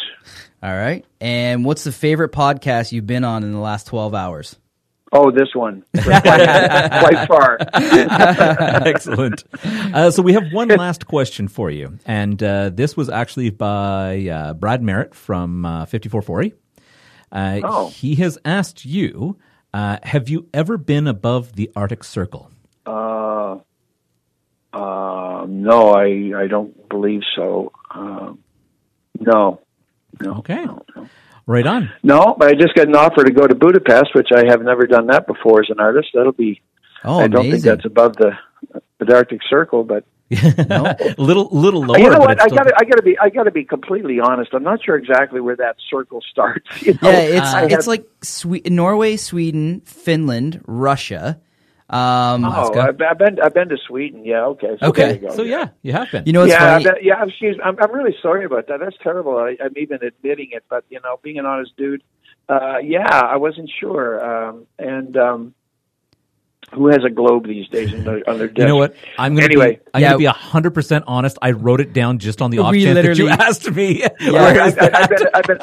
[0.62, 1.04] All right.
[1.20, 4.56] And what's the favorite podcast you've been on in the last 12 hours?
[5.14, 7.58] Oh, this one quite, quite far.
[8.86, 9.44] Excellent.
[9.62, 14.26] Uh, so we have one last question for you, and uh, this was actually by
[14.28, 16.54] uh, Brad Merritt from uh, 5440.
[17.30, 17.88] Uh, Oh.
[17.90, 19.36] He has asked you,
[19.74, 22.50] uh, have you ever been above the Arctic Circle?
[22.86, 23.58] Uh,
[24.72, 27.72] uh, no, I I don't believe so.
[27.94, 28.38] Um,
[29.20, 29.60] no,
[30.20, 30.34] no.
[30.38, 30.64] Okay.
[30.64, 31.08] No, no.
[31.46, 31.90] Right on.
[32.02, 34.86] No, but I just got an offer to go to Budapest, which I have never
[34.86, 36.08] done that before as an artist.
[36.14, 36.60] That'll be.
[37.04, 38.30] Oh, I don't think that's above the
[39.00, 40.94] the Arctic Circle, but no.
[41.18, 41.98] little little lower.
[41.98, 42.40] you know what?
[42.40, 44.54] I got to I got to be I got to be completely honest.
[44.54, 46.64] I'm not sure exactly where that circle starts.
[46.82, 47.10] You know?
[47.10, 51.40] Yeah, it's I it's have- like Swe- Norway, Sweden, Finland, Russia.
[51.92, 54.24] Um, Oh, I've, I've been I've been to Sweden.
[54.24, 54.76] Yeah, okay.
[54.80, 55.02] So Okay.
[55.02, 55.36] there you go.
[55.36, 56.24] So yeah, you have been.
[56.24, 56.84] you know, it's yeah, funny.
[56.84, 57.22] that, yeah.
[57.22, 58.80] Excuse, I'm I'm really sorry about that.
[58.80, 59.36] That's terrible.
[59.36, 62.02] I, I'm even admitting it, but you know, being an honest dude,
[62.48, 64.24] uh, yeah, I wasn't sure.
[64.24, 65.54] Um, and um,
[66.72, 68.60] who has a globe these days on their, on their desk?
[68.60, 68.96] You know what?
[69.18, 69.76] I'm gonna Anyway.
[69.76, 70.08] be, I'm Yeah.
[70.08, 71.36] gonna be hundred percent honest.
[71.42, 74.00] I wrote it down just on the off chance that you asked me.
[74.00, 75.30] Yeah, Where I, is I, that?
[75.34, 75.58] I've been,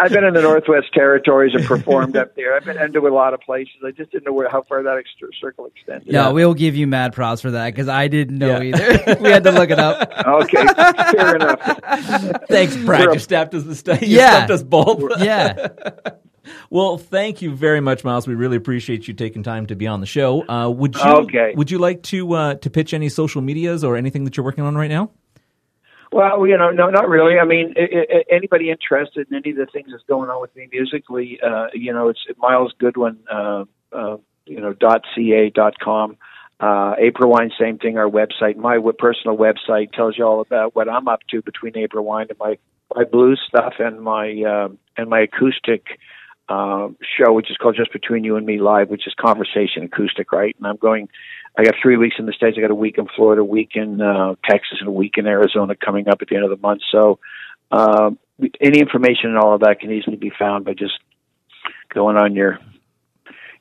[0.00, 2.54] I've been, yeah, I've been in the Northwest Territories and performed up there.
[2.56, 3.74] I've been into a lot of places.
[3.84, 5.08] I just didn't know where, how far that ex-
[5.40, 6.12] circle extended.
[6.12, 8.76] no, we'll give you mad props for that because I didn't know Yeah.
[8.76, 9.16] either.
[9.20, 10.10] we had to look it up.
[10.26, 10.66] Okay,
[11.12, 11.60] fair enough.
[12.48, 13.00] Thanks, Brad.
[13.06, 13.64] We're You a- stabbed us.
[13.82, 14.30] The you Yeah.
[14.46, 15.20] stumped us both.
[15.20, 15.68] Yeah.
[16.70, 18.26] Well, thank you very much, Myles.
[18.26, 20.42] We really appreciate you taking time to be on the show.
[20.48, 21.52] Uh, would you Okay.
[21.56, 24.64] Would you like to uh, to pitch any social medias or anything that you're working
[24.64, 25.10] on right now?
[26.12, 27.38] Well, you know, no, not really.
[27.38, 30.54] I mean, i i anybody interested in any of the things that's going on with
[30.54, 35.78] me musically, uh, you know, it's Myles Goodwyn, uh, uh, you know, dot ca dot
[35.80, 36.18] com.
[36.60, 37.96] Uh, April Wine, same thing.
[37.98, 42.04] Our website, my personal website, tells you all about what I'm up to between April
[42.04, 42.58] Wine and my
[42.94, 45.98] my blues stuff and my uh, and my acoustic
[46.50, 50.30] uh, show, which is called Just Between You and Me Live, which is conversation acoustic,
[50.30, 50.54] right?
[50.58, 51.08] And I'm going.
[51.56, 52.56] I got three weeks in the states.
[52.56, 55.26] I got a week in Florida, a week in uh, Texas, and a week in
[55.26, 56.80] Arizona coming up at the end of the month.
[56.90, 57.18] So,
[57.70, 58.18] um,
[58.60, 60.94] any information and all of that can easily be found by just
[61.92, 62.58] going on your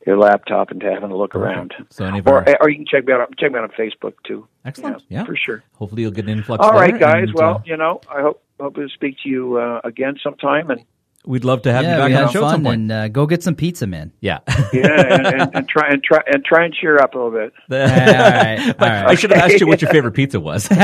[0.06, 1.76] your laptop and having a look around.
[1.92, 3.22] So Or, or you can check me out.
[3.22, 4.48] on- Check me out on Facebook too.
[4.66, 5.04] Excellent.
[5.10, 5.26] Yeah.
[5.26, 5.64] for sure.
[5.76, 6.66] Hopefully, you'll get an influx.
[6.66, 7.26] All there, guys.
[7.28, 10.70] and, well, uh, you know, I hope hope to speak to you uh, again sometime.
[10.72, 10.82] And
[11.26, 12.82] we'd love to have yeah, you back on the show at some fun point.
[12.82, 14.12] and uh, go get some pizza, man.
[14.20, 14.40] yeah.
[14.74, 17.54] yeah, and, and, and try and try and try and cheer up a little bit.
[17.72, 19.08] all right, all right.
[19.08, 20.70] I should have asked you what your favorite pizza was.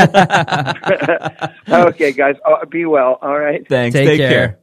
[1.69, 2.35] okay, guys.
[2.45, 3.17] Uh, be well.
[3.21, 3.67] All right.
[3.67, 3.93] Thanks.
[3.93, 4.29] Take Take, care.
[4.29, 4.59] care.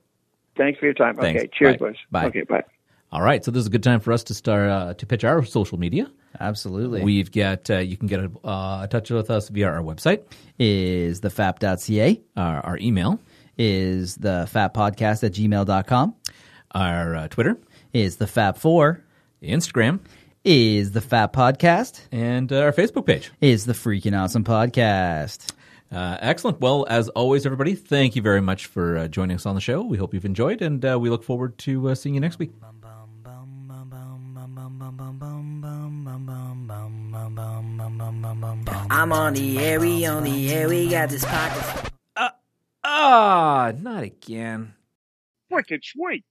[0.57, 1.16] Thanks for your time.
[1.16, 1.41] Thanks.
[1.41, 1.51] Okay.
[1.53, 1.79] Cheers, Bye.
[1.79, 1.97] boys.
[2.11, 2.27] Bye.
[2.27, 2.43] Okay.
[2.43, 2.62] Bye.
[3.11, 3.45] All right.
[3.45, 5.79] So this is a good time for us to start uh, to pitch our social
[5.79, 6.11] media.
[6.41, 7.03] Absolutely.
[7.03, 10.22] We've got uh, you can get a, uh, in touch with us via our website,
[10.59, 13.20] is the fap.ca, our, our email,
[13.59, 16.15] is the fap podcast at gmail.com,
[16.73, 17.59] our uh, Twitter,
[17.93, 19.01] is the fap4,
[19.43, 20.01] Instagram,
[20.45, 23.31] is the fap podcast, and uh, our Facebook page.
[23.41, 25.53] is the freaking awesome podcast.
[25.93, 26.61] Uh, excellent.
[26.61, 29.83] Well, as always, everybody, thank you very much for uh, joining us on the show.
[29.83, 32.51] We hope you've enjoyed, and uh, we look forward to uh, seeing you next week.
[38.91, 41.93] I'm on the air, we on the air, we got this pocket.
[42.97, 44.74] Ah, not again.
[45.51, 46.24] Wicked sweet.